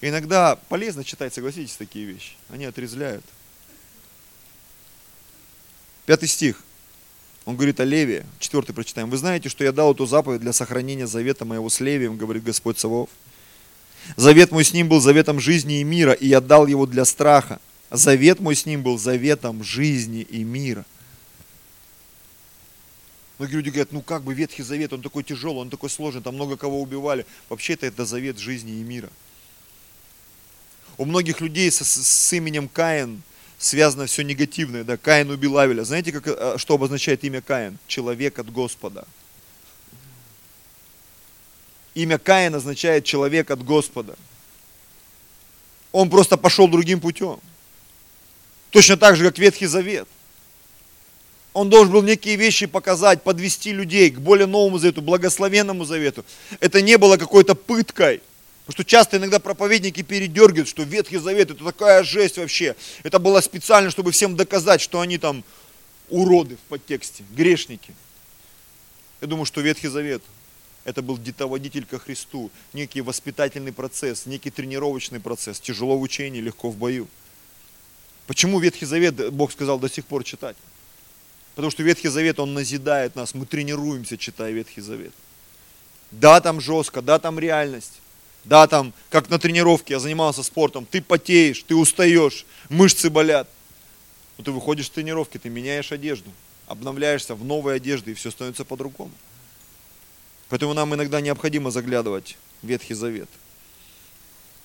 [0.00, 2.32] Иногда полезно читать, согласитесь, такие вещи.
[2.48, 3.24] Они отрезляют.
[6.06, 6.62] Пятый стих.
[7.44, 8.26] Он говорит о Леве.
[8.38, 9.10] Четвертый прочитаем.
[9.10, 12.78] Вы знаете, что я дал эту заповедь для сохранения завета моего с Левием, говорит Господь
[12.78, 13.08] Савов.
[14.16, 17.60] Завет мой с ним был заветом жизни и мира, и я дал его для страха.
[17.90, 20.84] Завет мой с ним был заветом жизни и мира.
[23.38, 26.34] Многие люди говорят, ну как бы Ветхий Завет, он такой тяжелый, он такой сложный, там
[26.34, 27.24] много кого убивали.
[27.48, 29.08] Вообще-то это завет жизни и мира.
[30.96, 33.22] У многих людей с, с именем Каин
[33.58, 34.82] связано все негативное.
[34.82, 34.96] Да?
[34.96, 35.84] Каин убил Авеля.
[35.84, 37.78] Знаете, как, э, что обозначает имя Каин?
[37.86, 39.06] Человек от Господа.
[41.98, 44.14] Имя Каин означает человек от Господа.
[45.90, 47.40] Он просто пошел другим путем.
[48.70, 50.06] Точно так же, как Ветхий Завет.
[51.54, 56.24] Он должен был некие вещи показать, подвести людей к более новому завету, благословенному завету.
[56.60, 58.22] Это не было какой-то пыткой.
[58.64, 62.76] Потому что часто иногда проповедники передергивают, что Ветхий Завет это такая жесть вообще.
[63.02, 65.42] Это было специально, чтобы всем доказать, что они там
[66.10, 67.92] уроды в подтексте, грешники.
[69.20, 70.22] Я думаю, что Ветхий Завет
[70.88, 76.70] это был детоводитель ко Христу, некий воспитательный процесс, некий тренировочный процесс, тяжело в учении, легко
[76.70, 77.08] в бою.
[78.26, 80.56] Почему Ветхий Завет Бог сказал до сих пор читать?
[81.54, 85.12] Потому что Ветхий Завет, он назидает нас, мы тренируемся, читая Ветхий Завет.
[86.10, 88.00] Да, там жестко, да, там реальность.
[88.44, 93.46] Да, там, как на тренировке, я занимался спортом, ты потеешь, ты устаешь, мышцы болят.
[94.38, 96.30] Но ты выходишь с тренировки, ты меняешь одежду,
[96.66, 99.12] обновляешься в новой одежде, и все становится по-другому.
[100.48, 103.28] Поэтому нам иногда необходимо заглядывать в Ветхий Завет.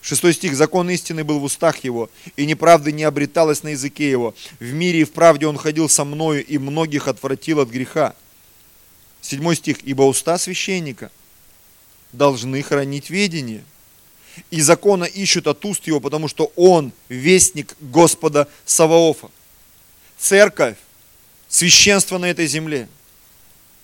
[0.03, 0.55] Шестой стих.
[0.55, 4.35] «Закон истины был в устах его, и неправды не обреталось на языке его.
[4.59, 8.13] В мире и в правде он ходил со мною, и многих отвратил от греха».
[9.21, 9.77] Седьмой стих.
[9.83, 11.09] «Ибо уста священника
[12.11, 13.63] должны хранить ведение,
[14.51, 19.29] и закона ищут от уст его, потому что он вестник Господа Саваофа».
[20.17, 20.75] Церковь,
[21.47, 22.89] священство на этой земле.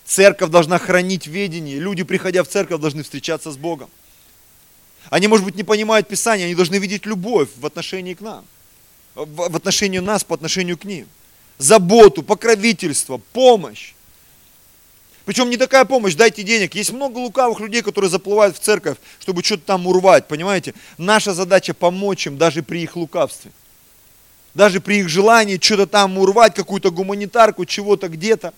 [0.10, 1.78] Церковь должна хранить ведение.
[1.78, 3.92] Люди, приходя в церковь, должны встречаться с Богом.
[5.12, 8.44] Они, может быть, не понимают Писания, они должны видеть любовь в отношении к нам,
[9.14, 11.08] в отношении нас, по отношению к ним.
[11.60, 13.94] Заботу, покровительство, помощь.
[15.26, 16.74] Причем не такая помощь, дайте денег.
[16.74, 20.74] Есть много лукавых людей, которые заплывают в церковь, чтобы что-то там урвать, понимаете?
[20.98, 23.52] Наша задача помочь им даже при их лукавстве.
[24.56, 28.56] Даже при их желании что-то там урвать, какую-то гуманитарку, чего-то где-то.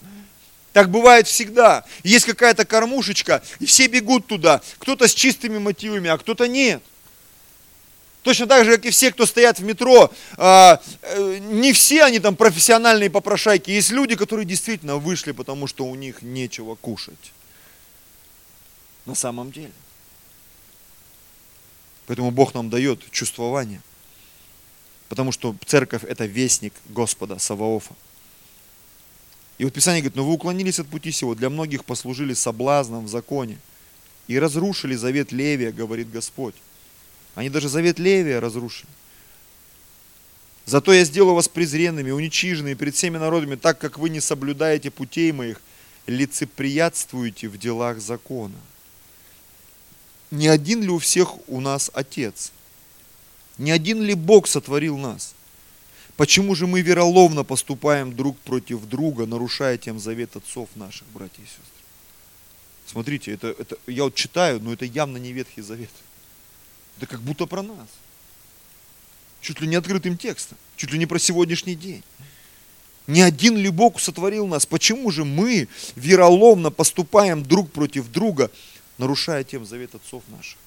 [0.74, 1.84] Так бывает всегда.
[2.04, 4.62] Есть какая-то кормушечка, и все бегут туда.
[4.78, 6.82] Кто-то с чистыми мотивами, а кто-то нет.
[8.24, 12.20] Точно так же, как и все, кто стоят в метро, а, э, не все они
[12.20, 13.72] там профессиональные попрошайки.
[13.72, 17.34] Есть люди, которые действительно вышли, потому что у них нечего кушать.
[19.08, 19.72] На самом деле.
[22.06, 23.82] Поэтому Бог нам дает чувствование.
[25.10, 27.96] Потому что церковь это вестник Господа Саваофа.
[29.62, 33.10] И вот Писание говорит, но вы уклонились от пути сего, для многих послужили соблазном в
[33.10, 33.60] законе
[34.26, 36.56] и разрушили завет Левия, говорит Господь.
[37.36, 38.90] Они даже завет Левия разрушили.
[40.66, 45.32] Зато я сделаю вас презренными, уничиженными перед всеми народами, так как вы не соблюдаете путей
[45.32, 45.62] моих,
[46.08, 48.58] лицеприятствуете в делах закона.
[50.32, 52.52] Не один ли у всех у нас Отец?
[53.60, 55.36] Не один ли Бог сотворил нас?
[56.22, 61.46] Почему же мы вероломно поступаем друг против друга, нарушая тем завет отцов наших, братья и
[61.48, 61.64] сестры?
[62.86, 65.90] Смотрите, это, это, я вот читаю, но это явно не Ветхий Завет.
[66.98, 67.88] Это как будто про нас.
[69.42, 72.04] Чуть ли не открытым текстом, чуть ли не про сегодняшний день.
[73.08, 74.68] Не один ли Бог сотворил нас?
[74.68, 78.52] Почему же мы вероломно поступаем друг против друга,
[79.00, 80.60] нарушая тем завет отцов наших?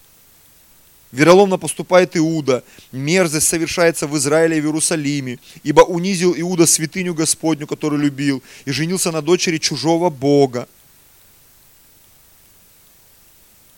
[1.15, 7.69] Вероломно поступает Иуда, мерзость совершается в Израиле и в Иерусалиме, ибо унизил Иуда святыню Господню,
[7.69, 10.69] которую любил, и женился на дочери чужого Бога.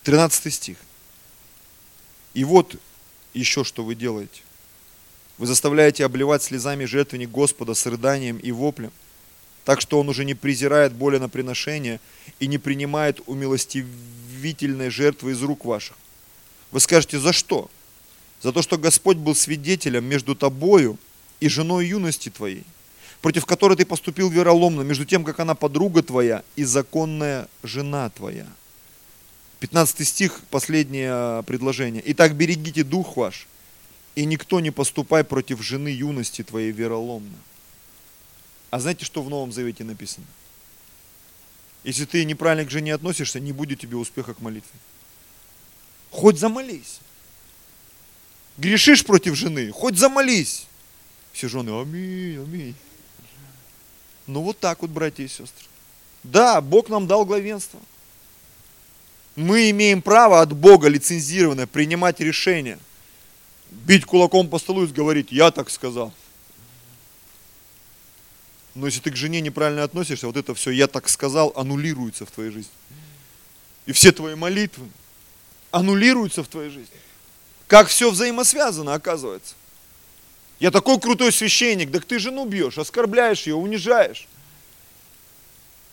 [0.04, 0.78] 13 стих.
[2.32, 2.76] И вот
[3.34, 4.40] еще что вы делаете.
[5.36, 8.92] Вы заставляете обливать слезами жертвенник Господа с рыданием и воплем,
[9.66, 12.00] так что он уже не презирает боли на приношение
[12.40, 15.96] и не принимает умилостивительной жертвы из рук ваших.
[16.70, 17.70] Вы скажете, за что?
[18.42, 20.98] За то, что Господь был свидетелем между тобою
[21.40, 22.64] и женой юности твоей,
[23.22, 28.46] против которой ты поступил вероломно, между тем, как она подруга твоя и законная жена твоя.
[29.60, 32.02] 15 стих, последнее предложение.
[32.06, 33.46] Итак, берегите дух ваш,
[34.14, 37.38] и никто не поступай против жены юности твоей вероломно.
[38.70, 40.26] А знаете, что в Новом Завете написано?
[41.84, 44.78] Если ты неправильно к жене относишься, не будет тебе успеха к молитве.
[46.10, 47.00] Хоть замолись.
[48.56, 50.66] Грешишь против жены, хоть замолись.
[51.32, 52.74] Все жены, аминь, аминь.
[54.26, 55.66] Ну вот так вот, братья и сестры.
[56.22, 57.78] Да, Бог нам дал главенство.
[59.36, 62.78] Мы имеем право от Бога лицензированное принимать решения.
[63.70, 66.12] Бить кулаком по столу и говорить, я так сказал.
[68.74, 72.30] Но если ты к жене неправильно относишься, вот это все «я так сказал» аннулируется в
[72.30, 72.72] твоей жизни.
[73.86, 74.88] И все твои молитвы
[75.70, 76.96] аннулируются в твоей жизни.
[77.66, 79.54] Как все взаимосвязано, оказывается.
[80.58, 84.26] Я такой крутой священник, так ты жену бьешь, оскорбляешь ее, унижаешь.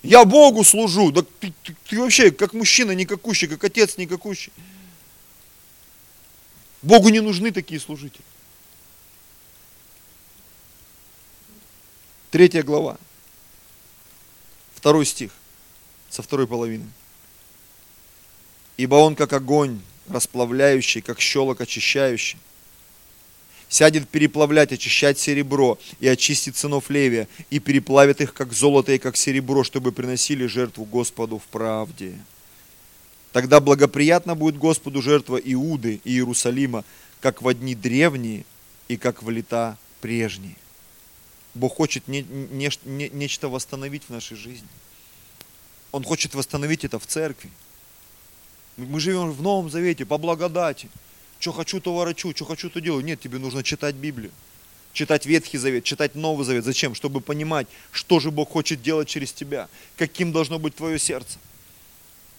[0.04, 4.52] Я Богу служу, да ты, ты, ты вообще как мужчина никакущий, как отец никакущий.
[6.82, 8.24] Богу не нужны такие служители.
[12.32, 12.98] Третья глава,
[14.76, 15.32] второй стих,
[16.10, 16.90] со второй половины.
[18.78, 22.38] Ибо он как огонь, расплавляющий, как щелок очищающий.
[23.70, 29.18] Сядет переплавлять, очищать серебро и очистит сынов Левия, и переплавит их, как золото и как
[29.18, 32.20] серебро, чтобы приносили жертву Господу в правде.
[33.32, 36.86] Тогда благоприятно будет Господу жертва Иуды и Иерусалима,
[37.20, 38.46] как в дни древние
[38.88, 40.56] и как в лета прежние.
[41.56, 44.68] Бог хочет не, не, не, нечто восстановить в нашей жизни.
[45.92, 47.50] Он хочет восстановить это в церкви.
[48.78, 50.90] Мы живем в Новом Завете по благодати.
[51.40, 53.04] Что хочу, то ворочу, что хочу, то делаю.
[53.04, 54.32] Нет, тебе нужно читать Библию.
[54.94, 56.64] Читать Ветхий Завет, читать Новый Завет.
[56.64, 56.96] Зачем?
[56.96, 59.68] Чтобы понимать, что же Бог хочет делать через тебя.
[59.98, 61.40] Каким должно быть твое сердце.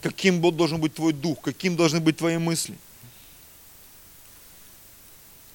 [0.01, 1.41] Каким должен быть твой дух.
[1.41, 2.77] Каким должны быть твои мысли.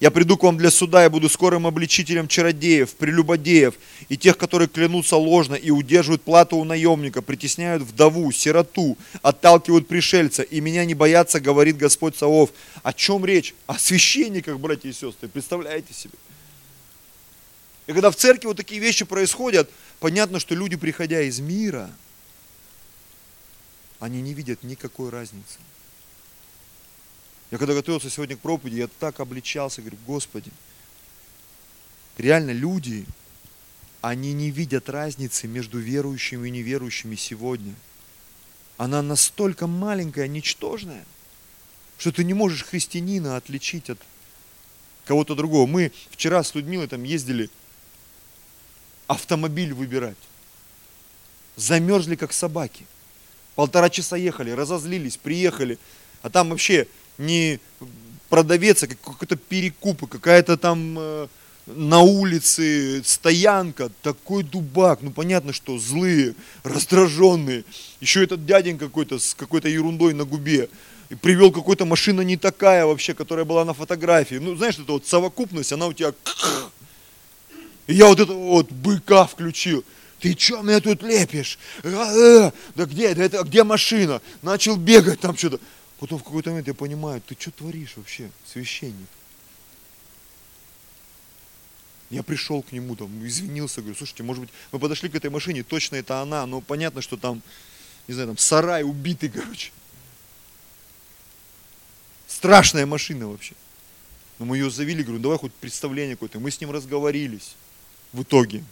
[0.00, 3.74] Я приду к вам для суда, я буду скорым обличителем чародеев, прелюбодеев
[4.08, 10.42] и тех, которые клянутся ложно и удерживают плату у наемника, притесняют вдову, сироту, отталкивают пришельца,
[10.42, 12.50] и меня не боятся, говорит Господь Савов.
[12.82, 13.54] О чем речь?
[13.66, 16.14] О священниках, братья и сестры, представляете себе?
[17.86, 21.90] И когда в церкви вот такие вещи происходят, понятно, что люди, приходя из мира,
[23.98, 25.58] они не видят никакой разницы.
[27.50, 30.52] Я когда готовился сегодня к проповеди, я так обличался, говорю, Господи,
[32.16, 33.06] реально люди,
[34.00, 37.74] они не видят разницы между верующими и неверующими сегодня.
[38.76, 41.04] Она настолько маленькая, ничтожная,
[41.98, 43.98] что ты не можешь христианина отличить от
[45.04, 45.66] кого-то другого.
[45.66, 47.50] Мы вчера с Людмилой там ездили
[49.06, 50.16] автомобиль выбирать.
[51.56, 52.86] Замерзли, как собаки.
[53.56, 55.78] Полтора часа ехали, разозлились, приехали.
[56.22, 56.86] А там вообще
[57.20, 57.60] не
[58.28, 61.26] продавец, а какой-то перекуп, какая-то там э,
[61.66, 67.64] на улице стоянка, такой дубак, ну понятно, что злые, раздраженные.
[68.00, 70.68] Еще этот дядень какой-то с какой-то ерундой на губе.
[71.10, 74.36] И привел какой-то машина не такая вообще, которая была на фотографии.
[74.36, 76.14] Ну, знаешь, это вот совокупность, она у тебя...
[77.88, 79.84] И я вот это вот быка включил.
[80.20, 81.58] Ты что меня тут лепишь?
[81.82, 84.20] А, а, да где, да это, где машина?
[84.42, 85.58] Начал бегать там что-то.
[86.00, 89.06] Потом в какой-то момент я понимаю, ты что творишь вообще, священник?
[92.08, 95.62] Я пришел к нему, там, извинился, говорю, слушайте, может быть, мы подошли к этой машине,
[95.62, 97.42] точно это она, но понятно, что там,
[98.08, 99.72] не знаю, там сарай убитый, короче.
[102.26, 103.54] Страшная машина вообще.
[104.38, 106.40] Но мы ее завели, говорю, давай хоть представление какое-то.
[106.40, 107.56] Мы с ним разговорились
[108.14, 108.64] в итоге.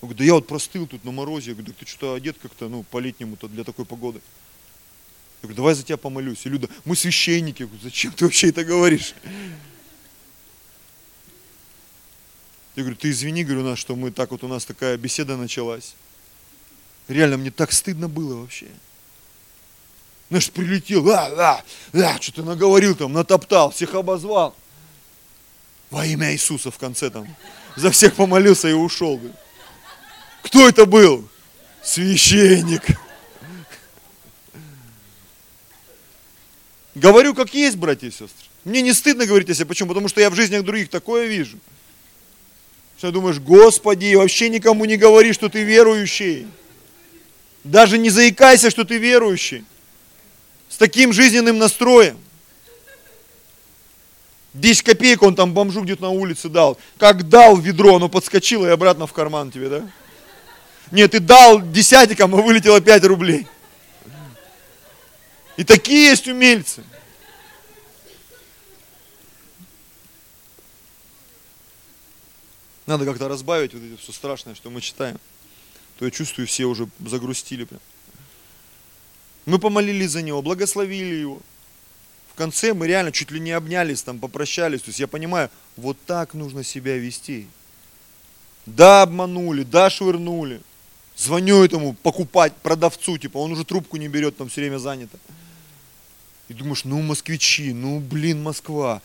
[0.00, 1.50] Он говорит, да я вот простыл тут на морозе.
[1.50, 4.20] Я говорю, да ты что-то одет как-то, ну, по-летнему-то для такой погоды.
[5.42, 6.44] Я говорю, давай за тебя помолюсь.
[6.44, 7.62] И Люда, мы священники.
[7.62, 9.14] Я говорю, зачем ты вообще это говоришь?
[12.76, 15.94] Я говорю, ты извини, говорю, нас, что мы так вот, у нас такая беседа началась.
[17.08, 18.68] Реально, мне так стыдно было вообще.
[20.28, 24.54] Знаешь, прилетел, а, а, а, что ты наговорил там, натоптал, всех обозвал.
[25.90, 27.26] Во имя Иисуса в конце там.
[27.76, 29.20] За всех помолился и ушел.
[30.42, 31.28] Кто это был?
[31.82, 32.82] Священник.
[36.94, 38.28] Говорю, как есть, братья и сестры.
[38.64, 39.66] Мне не стыдно говорить о себе.
[39.66, 39.88] Почему?
[39.88, 41.58] Потому что я в жизнях других такое вижу.
[42.98, 46.46] Что думаешь, Господи, вообще никому не говори, что ты верующий.
[47.64, 49.64] Даже не заикайся, что ты верующий.
[50.68, 52.18] С таким жизненным настроем.
[54.54, 56.76] 10 копеек он там бомжу где-то на улице дал.
[56.98, 59.90] Как дал ведро, оно подскочило и обратно в карман тебе, да?
[60.90, 63.46] Нет, ты дал десятикам, а вылетело 5 рублей.
[65.60, 66.82] И такие есть умельцы.
[72.86, 75.20] Надо как-то разбавить вот это все страшное, что мы читаем.
[75.98, 77.82] То я чувствую, все уже загрустили прям.
[79.44, 81.42] Мы помолились за него, благословили его.
[82.32, 84.80] В конце мы реально чуть ли не обнялись, там попрощались.
[84.80, 87.46] То есть я понимаю, вот так нужно себя вести.
[88.64, 90.62] Да, обманули, да, швырнули.
[91.18, 95.18] Звоню этому покупать, продавцу, типа, он уже трубку не берет, там все время занято.
[96.50, 99.02] И думаешь, ну москвичи, ну блин, Москва.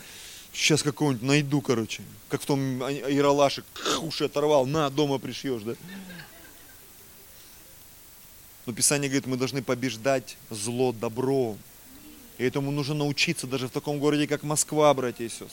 [0.51, 2.01] Сейчас какого-нибудь найду, короче.
[2.27, 3.63] Как в том Яралаше,
[4.01, 5.75] уши оторвал, на, дома пришьешь, да?
[8.65, 11.59] Но Писание говорит, мы должны побеждать зло добром.
[12.39, 15.49] И этому нужно научиться даже в таком городе, как Москва, братья и сестры.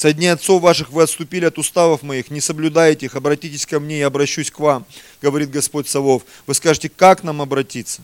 [0.00, 3.98] Со дней отцов ваших вы отступили от уставов моих, не соблюдаете их, обратитесь ко мне,
[3.98, 4.86] я обращусь к вам,
[5.20, 6.22] говорит Господь Савов.
[6.46, 8.00] Вы скажете, как нам обратиться?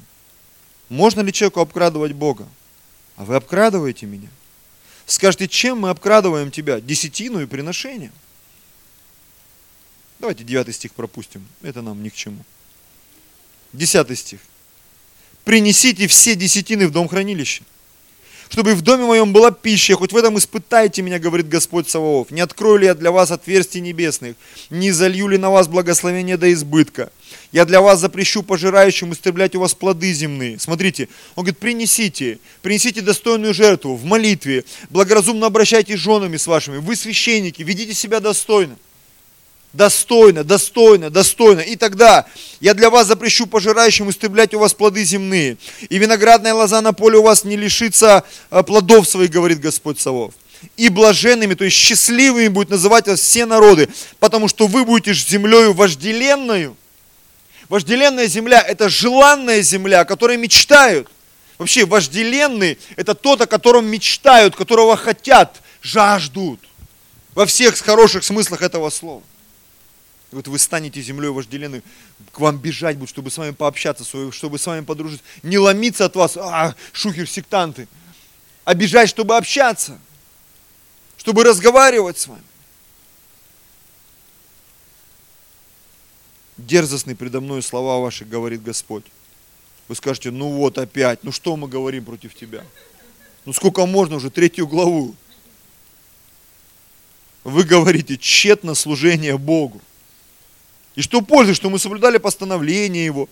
[0.90, 2.46] Можно ли человеку обкрадывать Бога?
[3.16, 4.28] А вы обкрадываете меня.
[5.06, 6.82] Скажете, чем мы обкрадываем тебя?
[6.82, 8.12] Десятину и приношением.
[10.18, 12.44] Давайте девятый стих пропустим, это нам ни к чему.
[13.72, 14.40] Десятый стих.
[15.44, 17.64] Принесите все десятины в дом хранилища
[18.48, 22.30] чтобы в доме моем была пища, хоть в этом испытайте меня, говорит Господь Саваоф.
[22.30, 24.36] Не открою ли я для вас отверстий небесных,
[24.70, 27.10] не залью ли на вас благословение до избытка.
[27.52, 30.58] Я для вас запрещу пожирающим истреблять у вас плоды земные.
[30.58, 36.78] Смотрите, он говорит, принесите, принесите достойную жертву в молитве, благоразумно обращайтесь с женами с вашими,
[36.78, 38.76] вы священники, ведите себя достойно
[39.76, 41.60] достойно, достойно, достойно.
[41.60, 42.26] И тогда
[42.60, 45.58] я для вас запрещу пожирающим истреблять у вас плоды земные.
[45.88, 50.34] И виноградная лоза на поле у вас не лишится э, плодов своих, говорит Господь Савов.
[50.76, 55.74] И блаженными, то есть счастливыми будет называть вас все народы, потому что вы будете землею
[55.74, 56.76] вожделенную.
[57.68, 61.08] Вожделенная земля– это желанная земля, о которой мечтают.
[61.58, 66.60] Вообще, вожделенный– это тот, о котором мечтают, которого хотят, жаждут.
[67.34, 69.22] Во всех хороших смыслах этого слова.
[70.36, 71.82] Вот вы станете землей вожделенной,
[72.30, 75.24] к вам бежать будут, чтобы с вами пообщаться, чтобы с вами подружиться.
[75.42, 77.88] Не ломиться от вас, а, шухер, сектанты.
[78.66, 79.98] А бежать, чтобы общаться,
[81.16, 82.42] чтобы разговаривать с вами.
[86.58, 89.06] Дерзостные предо мной слова ваши, говорит Господь.
[89.88, 92.62] Вы скажете, ну вот опять, ну что мы говорим против тебя?
[93.46, 95.16] Ну сколько можно уже, третью главу.
[97.42, 99.80] Вы говорите, тщетно служение Богу.
[100.96, 103.28] И что пользы, что мы соблюдали постановление Его,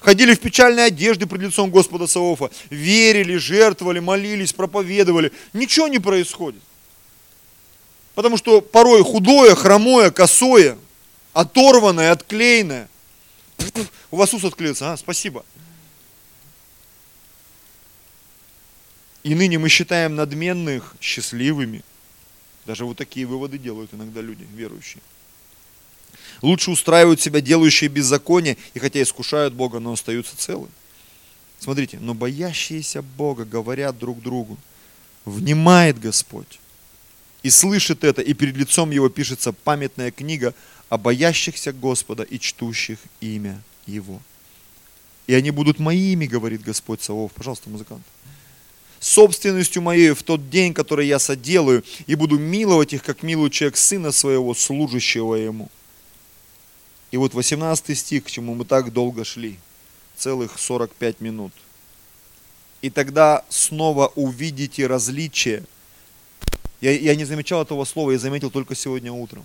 [0.00, 5.32] ходили в печальной одежде пред лицом Господа Саофа, верили, жертвовали, молились, проповедовали.
[5.52, 6.62] Ничего не происходит.
[8.14, 10.78] Потому что порой худое, хромое, косое,
[11.32, 12.88] оторванное, отклеенное.
[14.10, 14.96] У вас ус отклеится, а?
[14.96, 15.44] Спасибо.
[19.22, 21.82] И ныне мы считаем надменных счастливыми.
[22.66, 25.02] Даже вот такие выводы делают иногда люди, верующие.
[26.42, 30.68] Лучше устраивают себя делающие беззаконие, и хотя искушают Бога, но остаются целы.
[31.58, 34.56] Смотрите, но боящиеся Бога говорят друг другу,
[35.24, 36.58] внимает Господь
[37.42, 40.54] и слышит это, и перед лицом его пишется памятная книга
[40.88, 44.20] о боящихся Господа и чтущих имя Его.
[45.26, 47.32] И они будут моими, говорит Господь Савов.
[47.32, 48.02] Пожалуйста, музыкант.
[48.98, 53.76] Собственностью моей в тот день, который я соделаю, и буду миловать их, как милует человек
[53.76, 55.70] сына своего, служащего ему.
[57.10, 59.58] И вот 18 стих, к чему мы так долго шли,
[60.16, 61.52] целых 45 минут.
[62.82, 65.64] И тогда снова увидите различие.
[66.80, 69.44] Я, я не замечал этого слова, я заметил только сегодня утром.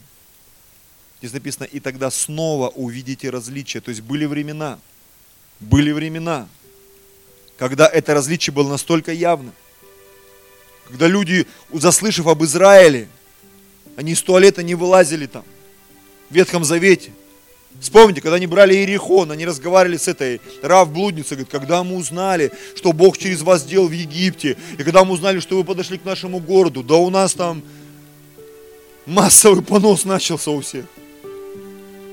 [1.20, 3.82] Здесь написано, и тогда снова увидите различие.
[3.82, 4.80] То есть были времена,
[5.60, 6.48] были времена,
[7.58, 9.52] когда это различие было настолько явно.
[10.88, 13.10] Когда люди, заслышав об Израиле,
[13.96, 15.44] они из туалета не вылазили там,
[16.30, 17.12] в Ветхом Завете–
[17.80, 22.52] Вспомните, когда они брали Иерихон, они разговаривали с этой Рав блудницей, говорит, когда мы узнали,
[22.76, 26.06] что Бог через вас сделал в Египте, и когда мы узнали, что вы подошли к
[26.06, 27.62] нашему городу, да у нас там
[29.06, 30.86] массовый понос начался у всех.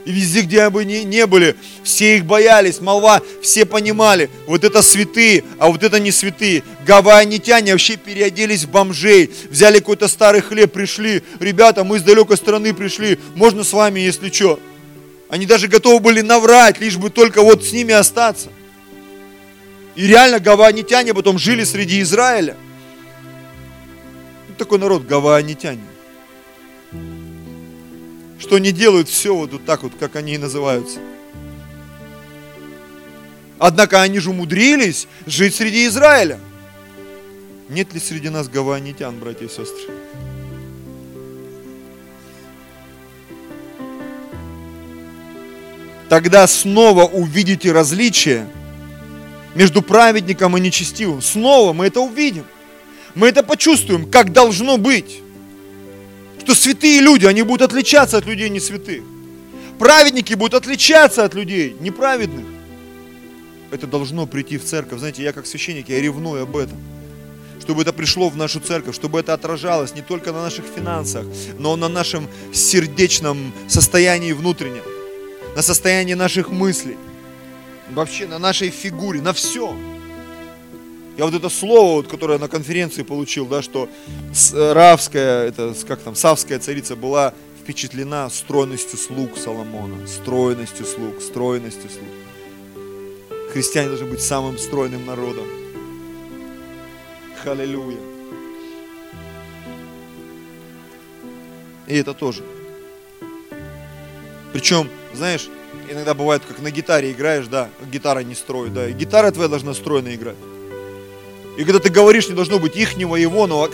[0.04, 1.54] И везде, где бы ни не были,
[1.84, 6.64] все их боялись, молва, все понимали, вот это святые, а вот это не святые.
[6.84, 12.74] Гавайанитяне вообще переоделись в бомжей, взяли какой-то старый хлеб, пришли, ребята, мы из далекой страны
[12.74, 14.58] пришли, можно с вами, если что.
[15.32, 18.50] Они даже готовы были наврать, лишь бы только вот с ними остаться.
[19.94, 22.54] И реально гаванитяне потом жили среди Израиля.
[24.58, 25.80] такой народ гаванитяне.
[28.38, 30.98] Что они делают все вот, вот так вот, как они и называются.
[33.58, 36.40] Однако они же умудрились жить среди Израиля.
[37.70, 39.94] Нет ли среди нас гаванитян, братья и сестры?
[46.12, 48.46] Тогда снова увидите различие
[49.54, 51.22] между праведником и нечестивым.
[51.22, 52.44] Снова мы это увидим.
[53.14, 55.22] Мы это почувствуем, как должно быть.
[56.38, 59.02] Что святые люди, они будут отличаться от людей не святых.
[59.78, 62.44] Праведники будут отличаться от людей неправедных
[63.70, 64.98] это должно прийти в церковь.
[64.98, 66.76] Знаете, я как священник, я ревную об этом.
[67.58, 71.24] Чтобы это пришло в нашу церковь, чтобы это отражалось не только на наших финансах,
[71.58, 74.82] но на нашем сердечном состоянии внутреннем,
[75.54, 76.96] на состоянии наших мыслей,
[77.90, 79.74] вообще на нашей фигуре, на все.
[81.16, 83.88] Я вот это слово, вот, которое на конференции получил, да, что
[84.54, 92.08] Равская, это как там, Савская царица была впечатлена стройностью слуг Соломона, стройностью слуг, стройностью слуг.
[93.52, 95.44] Христиане должны быть самым стройным народом.
[97.44, 97.98] Халилюя.
[101.86, 102.42] И это тоже.
[104.52, 105.48] Причем, знаешь,
[105.90, 109.74] иногда бывает, как на гитаре играешь, да, гитара не строит, да, и гитара твоя должна
[109.74, 110.36] стройно играть.
[111.58, 113.68] И когда ты говоришь, не должно быть ихнего, его, но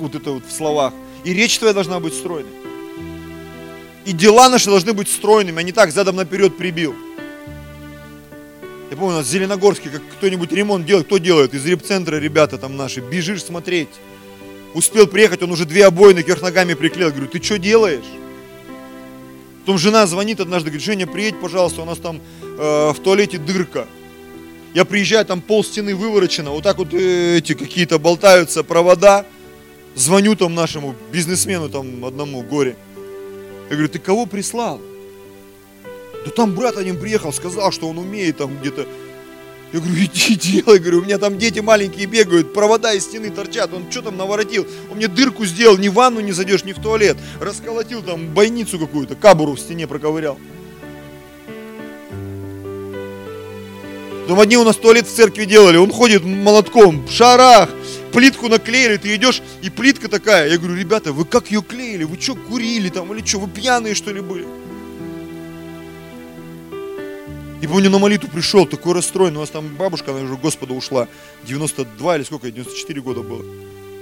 [0.00, 0.92] вот это вот в словах.
[1.24, 2.50] И речь твоя должна быть стройной.
[4.04, 6.94] И дела наши должны быть стройными, а не так задом наперед прибил.
[8.90, 11.54] Я помню, у нас в Зеленогорске, как кто-нибудь ремонт делает, кто делает?
[11.54, 13.88] Из репцентра ребята там наши, бежишь смотреть.
[14.74, 17.10] Успел приехать, он уже две обоины кверх ногами приклеил.
[17.10, 18.04] Говорю, ты что делаешь?
[19.62, 23.86] Потом жена звонит однажды, говорит, Женя, приедь, пожалуйста, у нас там э, в туалете дырка.
[24.74, 29.24] Я приезжаю, там пол стены выворочено, вот так вот э, эти какие-то болтаются провода.
[29.94, 32.76] Звоню там нашему бизнесмену, там одному горе.
[33.70, 34.80] Я говорю, ты кого прислал?
[36.24, 38.88] Да там брат один приехал, сказал, что он умеет там где-то.
[39.72, 43.72] Я говорю, иди делай, говорю, у меня там дети маленькие бегают, провода из стены торчат,
[43.72, 44.66] он что там наворотил?
[44.90, 47.16] Он мне дырку сделал, ни в ванну не зайдешь, ни в туалет.
[47.40, 50.38] Расколотил там бойницу какую-то, кабуру в стене проковырял.
[54.28, 57.70] Там одни у нас туалет в церкви делали, он ходит молотком, в шарах,
[58.12, 60.50] плитку наклеили, ты идешь, и плитка такая.
[60.50, 62.04] Я говорю, ребята, вы как ее клеили?
[62.04, 63.40] Вы что, курили там или что?
[63.40, 64.46] Вы пьяные что ли были?
[67.62, 71.06] И помню, на молитву пришел, такой расстроенный, у нас там бабушка, она уже Господа ушла,
[71.44, 73.44] 92 или сколько, 94 года было.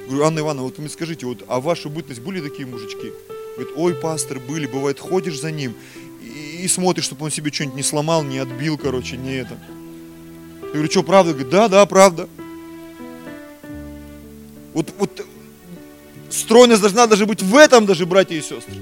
[0.06, 3.12] Говорю, Анна Ивановна, вот вы мне скажите, вот, а вашу бытность были такие мужички?
[3.56, 5.74] Говорит, ой, пастор, были, бывает, ходишь за ним
[6.22, 9.58] и, и смотришь, чтобы он себе что-нибудь не сломал, не отбил, короче, не это.
[10.62, 11.32] Я говорю, что, правда?
[11.32, 12.30] Говорит, да, да, правда.
[14.72, 15.26] Вот, вот
[16.30, 18.76] стройность должна даже быть в этом даже, братья и сестры.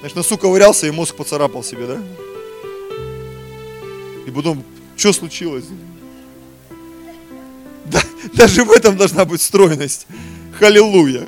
[0.00, 2.02] Знаешь, носу ковырялся и мозг поцарапал себе, да?
[4.26, 4.64] И потом,
[4.96, 5.64] что случилось?
[7.86, 8.00] Да,
[8.34, 10.06] даже в этом должна быть стройность.
[10.58, 11.26] Халилуя.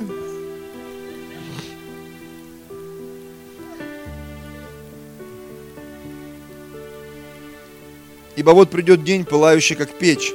[8.37, 10.33] Ибо вот придет день, пылающий как печь.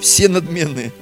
[0.00, 0.92] Все надменные,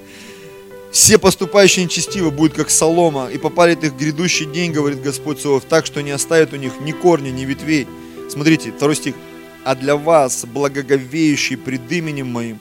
[0.93, 5.87] все поступающие нечестиво будут как солома, и попалит их грядущий день, говорит Господь Савов, так,
[5.87, 7.89] что не оставит у них ни корня, ни ветвей.
[8.33, 9.15] Смотрите, второй стих.
[9.63, 12.61] «А для вас, благоговеющий пред именем моим,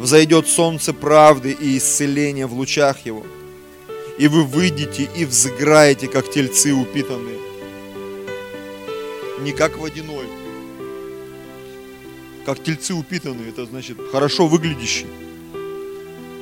[0.00, 3.24] взойдет солнце правды и исцеления в лучах его,
[4.18, 7.38] и вы выйдете и взыграете, как тельцы упитанные».
[9.42, 10.26] Не как водяной,
[12.44, 15.06] как тельцы упитанные, это значит хорошо выглядящие.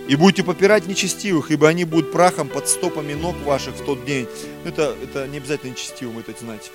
[0.09, 4.27] И будете попирать нечестивых, ибо они будут прахом под стопами ног ваших в тот день.
[4.65, 6.71] Это, это не обязательно нечестивым, это знаете.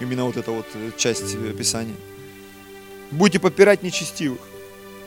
[0.00, 1.94] Именно вот эта вот э, часть э, Писания.
[3.10, 4.40] Будете попирать нечестивых,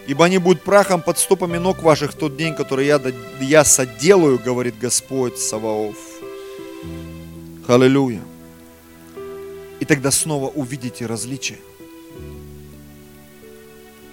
[0.08, 3.02] ибо они будут прахом под стопами ног ваших в тот день, который я,
[3.42, 5.98] я соделаю, говорит Господь Саваоф.
[7.68, 8.22] Аллилуйя.
[9.80, 11.60] И тогда снова увидите различия.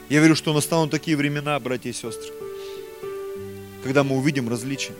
[0.08, 2.32] Я верю, что настанут такие времена, братья и сестры,
[3.82, 4.92] когда мы увидим различия.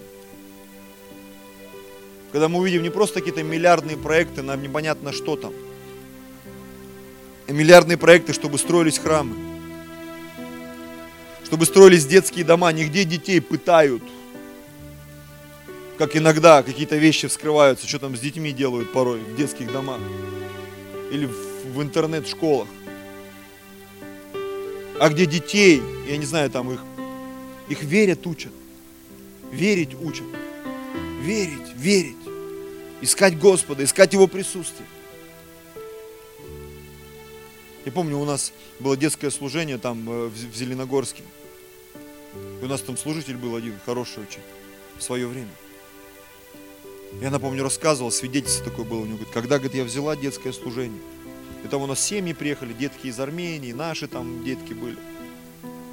[2.35, 5.53] Когда мы увидим не просто какие-то миллиардные проекты, нам непонятно что там.
[7.47, 9.37] И миллиардные проекты, чтобы строились храмы.
[11.45, 12.72] Чтобы строились детские дома.
[12.72, 14.03] Нигде детей пытают.
[15.97, 20.01] Как иногда какие-то вещи вскрываются, что там с детьми делают порой в детских домах.
[21.12, 21.37] Или в,
[21.72, 22.66] в интернет-школах.
[24.99, 26.80] а где детей, я не знаю, там их,
[27.68, 28.51] их верят, учат.
[29.53, 30.26] Верить учат.
[31.22, 32.24] Верить, верить.
[33.05, 34.88] Искать Господа, искать Его присутствие.
[37.84, 38.50] Я помню, у нас
[38.80, 41.22] было детское служение там э, в Зеленогорске.
[42.62, 44.40] У нас там служитель был один, хороший очень,
[44.96, 45.50] в свое время.
[47.20, 49.16] Я напомню, рассказывал, свидетельство такое было у него.
[49.16, 51.02] Говорит, когда, говорит, я взяла детское служение,
[51.62, 54.96] и там у нас семьи приехали, детки из Армении, наши там детки были.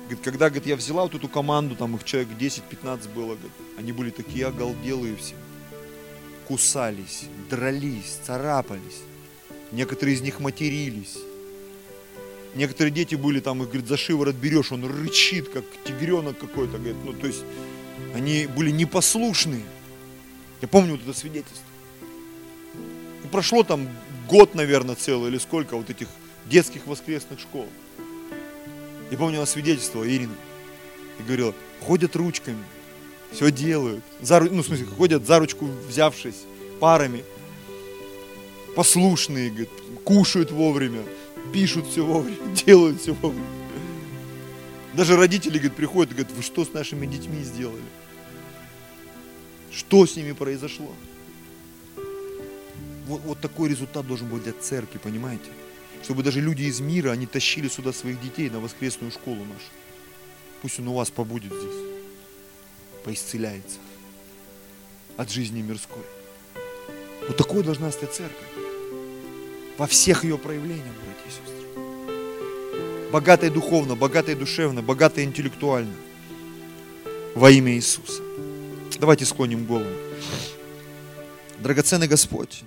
[0.03, 3.91] Говорит, когда, говорит, я взяла вот эту команду, там их человек 10-15 было, говорит, они
[3.91, 5.35] были такие оголделые все.
[6.51, 9.03] Кусались, дрались, царапались.
[9.71, 11.17] Некоторые из них матерились.
[12.55, 16.97] Некоторые дети были там, их, говорит, за шиворот берешь, он рычит, как тигренок какой-то, говорит,
[17.05, 17.45] ну, то есть,
[18.13, 19.63] они были непослушные.
[20.61, 21.63] Я помню вот это свидетельство.
[23.23, 23.87] И прошло там
[24.27, 26.09] год, наверное, целый или сколько вот этих
[26.47, 27.69] детских воскресных школ.
[29.09, 30.35] Я помню, она свидетельствовала Ирина.
[31.17, 32.61] И говорила, ходят ручками,
[33.31, 34.03] все делают.
[34.21, 36.43] За, ну, в смысле, ходят за ручку взявшись,
[36.79, 37.23] парами.
[38.75, 39.69] Послушные, говорит,
[40.03, 41.03] кушают вовремя,
[41.53, 43.45] пишут все вовремя, делают все вовремя.
[44.93, 47.81] Даже родители, говорит, приходят и говорят, вы что с нашими детьми сделали?
[49.71, 50.91] Что с ними произошло?
[53.07, 55.49] Вот, вот такой результат должен быть для церкви, понимаете?
[56.03, 59.69] Чтобы даже люди из мира, они тащили сюда своих детей на воскресную школу нашу.
[60.61, 62.00] Пусть он у вас побудет здесь,
[63.03, 63.77] поисцеляется
[65.17, 66.03] от жизни мирской.
[67.27, 68.47] Вот такой должна стать церковь.
[69.77, 73.11] Во всех ее проявлениях, братья и сестры.
[73.11, 75.93] Богатая духовно, богатая душевно, богатая интеллектуально.
[77.35, 78.21] Во имя Иисуса.
[78.99, 79.89] Давайте склоним голову.
[81.59, 82.63] Драгоценный Господь,